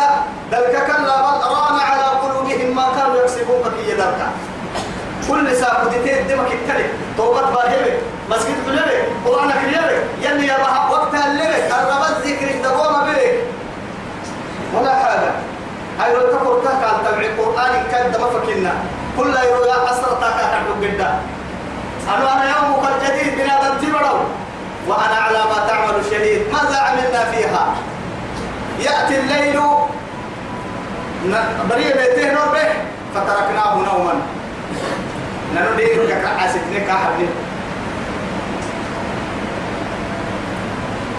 ذلك 0.52 0.74
كلا 0.86 1.16
بل 1.26 1.38
ران 1.54 1.78
على 1.90 2.06
قلوبهم 2.22 2.76
ما 2.76 2.86
كانوا 2.96 3.16
يكسبون 3.22 3.62
بقية 3.62 3.94
ذلك. 3.94 4.20
كل 5.28 5.56
ساعة 5.56 5.84
كنتين 5.84 6.26
دمك 6.28 6.52
التلي 6.52 6.86
توبة 7.16 7.40
باهبك 7.40 7.98
مسجد 8.30 8.56
بلبك 8.66 9.02
قرآن 9.26 9.50
كريبك 9.50 10.04
يلي 10.22 10.46
يا 10.46 10.56
بها 10.56 10.90
وقتها 10.90 11.26
اللبك 11.26 11.66
الربط 11.78 12.26
ذكرك 12.26 12.56
دقوم 12.64 12.94
بك 13.06 13.34
ولا 14.74 14.94
حاجة. 14.94 15.32
هاي 16.00 16.14
لو 16.14 16.20
تقول 16.20 16.66
قال 16.66 17.04
تبع 17.04 17.22
القرآن. 17.30 17.72
كد 17.92 18.20
ما 18.20 18.26
فكنا. 18.26 18.72
كل 19.18 19.34
يا 19.68 19.92
أسرة 19.92 20.18
تاكا 20.20 20.62
جدا 20.82 21.10
أنا 22.08 22.32
أنا 22.32 22.44
يومك 22.50 22.88
الجديد 22.92 23.40
هذا 23.40 23.72
التبرو 23.72 24.18
وأنا 24.88 25.14
على 25.14 25.38
ما 25.38 25.66
تعمل 25.68 26.04
شهيد 26.10 26.42
ماذا 26.52 26.78
عملنا 26.78 27.24
فيها. 27.30 27.74
يأتي 28.80 29.20
الليل. 29.20 29.60
بريء 31.70 31.96
بيته 31.96 32.32
نور 32.32 32.58
فتركناه 33.14 33.74
نوما. 33.76 34.14
نانو 35.54 35.76
ديرو 35.76 36.08
كعاسكني 36.08 36.80
كحبني 36.80 37.28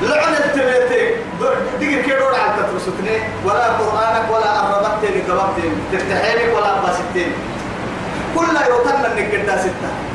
لعن 0.02 0.34
التبيتي 0.34 1.16
دقر 1.40 2.02
كيرو 2.02 2.26
على 2.26 2.54
تترسكني 2.58 3.18
ولا 3.46 3.68
قرآنك 3.68 4.26
ولا 4.32 4.60
أربطتني 4.60 5.22
قبضتني 5.22 5.72
تفتحينك 5.92 6.56
ولا 6.56 6.82
باستني 6.82 7.26
كل 8.36 8.56
يوتنا 8.70 9.08
انك 9.08 9.60
ستة. 9.60 10.13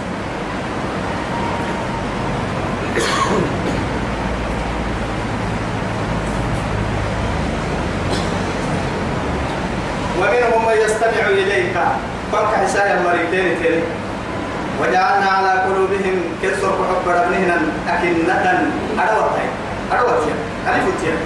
ومنهم 10.19 10.67
من 10.67 10.77
يستمع 10.85 11.27
إليك. 11.29 11.77
فك 12.33 12.55
حسايا 12.65 13.03
مريتين 13.03 13.63
تري 13.63 13.83
وجعلنا 14.81 15.29
على 15.31 15.53
قلوبهم 15.67 16.17
كسر 16.43 16.73
حب 16.89 17.09
ربنهن 17.09 17.63
أكنة. 17.89 18.47
أدوتين 18.99 19.51
أدوتين 19.93 20.37
ألفتين 20.69 21.17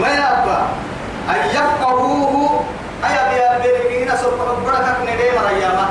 ما 0.00 0.08
يبقى 0.08 0.60
أن 1.30 1.40
يفقهوه. 1.50 2.64
أي 3.04 3.14
أبي 3.14 3.38
أبي 3.40 4.04
هنا 4.04 4.16
سر 4.16 4.30
حب 4.30 4.66
ربك 4.68 5.00
ندي 5.02 5.28
مريما 5.38 5.86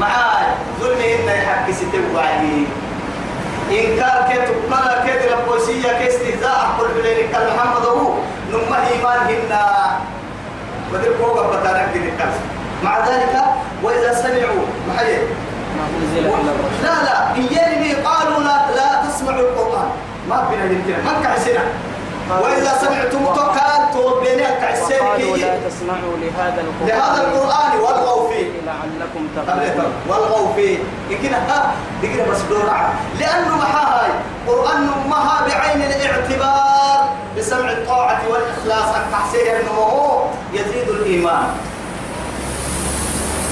معاي. 0.00 0.46
ظلمهن 0.80 1.28
يحكي 1.28 1.72
ستة 1.72 2.00
وعدي 2.14 2.66
إنكار 3.70 4.28
كيت 4.28 4.48
ملا 4.70 5.06
كيت 5.06 5.32
ربوسية 5.32 5.92
كاستهزاء 5.98 6.70
كل 6.78 6.88
بلين 7.02 7.32
كالمحمد 7.32 7.84
هو. 7.86 8.12
نما 8.52 8.78
إيمانهن 8.90 9.52
بدل 10.92 11.14
فوق 11.18 11.56
بتارك 11.56 11.92
الكاس 11.94 12.34
مع 12.84 12.98
ذلك 13.08 13.34
وإذا 13.82 14.14
سمعوا 14.14 14.64
محيي. 14.88 15.18
لا 16.82 16.94
لا 17.04 17.34
إياني 17.34 17.94
قالوا 17.94 18.40
لا 18.42 18.56
لا 18.76 18.88
تسمعوا 19.08 19.40
القرآن. 19.40 19.88
ما 20.28 20.48
بنا 20.50 20.64
يمكن 20.64 21.04
ما 21.04 21.22
كعسنا 21.22 21.62
وإذا 22.42 22.72
سمعتم 22.80 23.24
توبيني 23.92 24.42
كعسين 24.42 25.00
وقالوا 25.00 25.36
كي 25.36 25.42
لا 25.42 25.58
تسمعوا 25.68 26.16
لهذا 26.22 26.60
القرآن. 26.60 26.88
لهذا 26.88 27.20
القرآن 27.22 27.72
والغوا 27.80 28.28
فيه. 28.30 28.46
لعلكم 28.66 29.28
تغلبون. 29.36 29.92
والغوا 30.08 30.54
فيه. 30.54 30.78
يمكن 31.10 31.34
ها 31.34 31.74
دقيقة 32.02 32.30
بس 32.30 32.40
دورة. 32.50 32.92
لأنه 33.20 33.56
محاهاي 33.56 34.10
قرآن 34.48 34.90
مها 35.08 35.46
بعين 35.48 35.82
الاعتبار 35.82 37.08
بسمع 37.38 37.70
الطاعة 37.70 38.20
والإخلاص. 38.30 38.96
التحسين 38.96 39.54
أنه 39.54 39.70
هو 39.70 40.22
يزيد 40.52 40.88
الإيمان. 40.88 41.46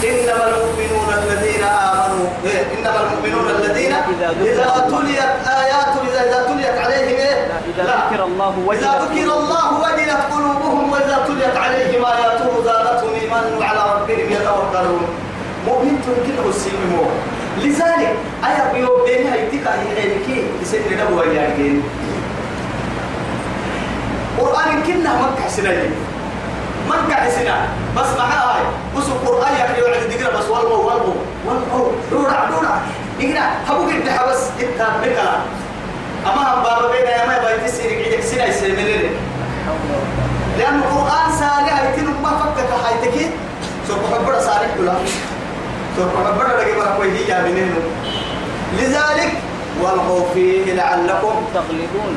إنما 0.04 0.44
المؤمنون 0.48 1.08
الذين 1.22 1.62
آمنوا 1.64 2.26
إيه؟ 2.44 2.62
إنما 2.78 3.00
المؤمنون 3.02 3.50
الذين 3.50 3.92
إذا 4.40 4.86
تليت 4.90 5.48
آياته 5.48 6.00
إذا 6.12 6.46
تليت 6.48 6.78
عليهم 6.78 7.16
إيه؟ 7.18 7.46
إذا 7.74 7.82
ذكر 8.10 8.24
الله 8.24 8.54
وجلت 8.66 8.82
إذا 8.82 8.98
ذكر 9.04 9.38
الله 9.38 9.80
وجلت 9.80 10.20
قلوبهم 10.32 10.92
وإذا 10.92 11.24
تليت 11.28 11.56
عليهم 11.56 12.04
آياته 12.04 12.64
زادتهم 12.64 13.14
إيمانا 13.22 13.56
وعلى 13.58 13.80
ربهم 13.94 14.26
يتوكلون 14.32 15.02
مؤمن 15.66 16.00
تنكله 16.06 16.48
السلم 16.48 17.06
لذلك 17.58 18.14
أيا 18.46 18.72
بيو 18.72 19.04
بينها 19.04 19.36
يتكا 19.36 19.70
يحينكي 19.74 20.44
يسن 20.62 20.78
نبوة 21.00 21.24
يارجين 21.26 21.82
قرآن 24.38 24.82
كنا 24.86 25.12
مكة 25.22 25.48
سنين 25.48 26.07
مكة 26.88 27.30
سنة 27.30 27.68
بس 27.96 28.06
معها 28.18 28.56
هاي 28.56 28.62
بس 28.96 29.06
القرآن 29.08 29.52
يحكي 29.52 29.82
وعد 29.82 30.00
دقيقة 30.10 30.38
بس 30.38 30.44
والمو 30.48 30.74
والمو 30.74 31.14
والمو 31.46 31.90
دورع 32.10 32.44
دورع 32.50 32.80
إقنا 33.20 33.50
هبو 33.68 33.82
قد 33.82 34.08
حبس 34.08 34.42
إنت 34.60 34.86
بكلا 35.02 35.34
أما 36.26 36.54
هم 36.54 36.62
بابا 36.62 36.88
بينا 36.92 37.10
يا 37.10 37.26
ما 37.26 37.38
بايت 37.38 37.70
سيرك 37.70 37.92
عيدك 38.06 38.20
سنة 38.22 38.44
يسيمنين 38.44 39.10
لأن 40.58 40.76
القرآن 40.78 41.32
سالي 41.38 41.70
هيتين 41.72 42.06
ما 42.22 42.30
فكك 42.30 42.70
هايتكي 42.84 43.30
سوف 43.88 43.98
حبرا 44.14 44.40
سالي 44.40 44.66
كلا 44.78 44.94
سوف 45.96 46.08
حبرا 46.26 46.48
لقي 46.48 46.72
مرة 46.78 46.96
كويهية 46.96 47.40
منين 47.40 47.74
لذلك 48.78 49.32
والغوا 49.82 50.24
فيه 50.34 50.72
لعلكم 50.72 51.34
تغلبون. 51.54 52.16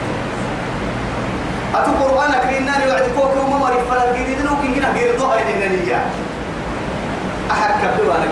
أتو 1.75 1.91
قرآنك 2.03 2.45
إننا 2.57 2.85
يعدكوك 2.85 3.31
وما 3.45 3.57
مريف 3.57 3.91
فلا 3.91 4.15
جديد 4.15 4.41
لو 4.41 4.55
كنا 4.61 4.91
غير 4.93 5.19
ضوء 5.19 5.33
إننا 5.33 6.01
أحد 7.51 7.71
كبير 7.81 8.15
أنا 8.15 8.25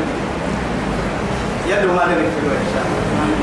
يلو 1.67 1.93
ما 1.93 2.05
نبي 2.05 2.15
في 2.15 2.39
إن 2.39 2.67
شاء 2.73 2.83
الله 2.85 2.99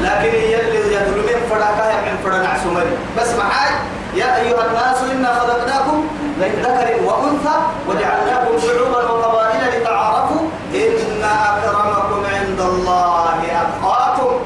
لكن 0.08 0.34
يلي 0.34 0.94
يدل 0.94 1.16
من 1.16 1.40
فراكا 1.50 2.00
من 2.06 2.18
فرنا 2.24 2.48
عسمري 2.48 2.96
بس 3.18 3.28
معاي 3.34 3.72
يا 4.14 4.36
أيها 4.36 4.66
الناس 4.66 4.98
إنا 5.12 5.34
خلقناكم 5.40 6.06
من 6.38 6.62
ذكر 6.62 7.04
وأنثى 7.04 7.56
وجعلناكم 7.88 8.58
شعوبا 8.66 9.10
وقبائل 9.10 9.80
لتعارفوا 9.80 10.42
إن 10.74 11.24
أكرمكم 11.24 12.22
عند 12.34 12.60
الله 12.60 13.26
أتقاكم. 13.56 14.40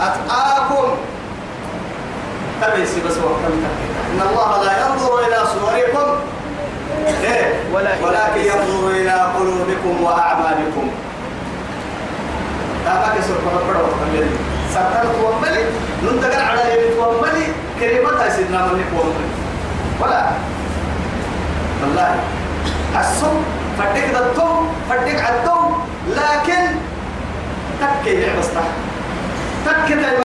أتقاكم. 0.00 0.88
تبيسي 2.62 3.00
بس 3.00 3.16
وقت 3.18 3.40
إن 4.16 4.22
الله 4.22 4.64
لا 4.64 4.72
ينظر 4.80 5.18
إلى 5.28 5.38
صوركم 5.52 6.08
إيه؟ 7.24 7.54
ولكن 7.72 8.40
ينظر 8.40 8.90
إلى 8.90 9.12
قلوبكم 9.38 10.02
وأعمالكم. 10.02 10.90
هذا 12.86 13.14
كسر 13.18 13.34
فرقنا 13.44 13.78
وقبل 13.80 14.26
سكر 14.74 15.04
توملي 15.20 15.64
ننتقل 16.04 16.40
على 16.40 16.60
يد 16.72 16.96
توملي 16.96 17.46
كلمتها 17.80 18.28
سيدنا 18.28 18.66
من 18.66 18.84
توملي 18.96 19.28
ولا. 20.00 20.26
والله. 21.82 22.14
الصم 23.00 23.36
فدك 23.78 24.16
التوم 24.16 24.68
فدك 24.90 25.20
على 25.20 25.36
التوم 25.36 25.88
لكن 26.08 26.64
تكي 27.80 28.16
لعبة 28.20 28.42
تكي 29.66 30.25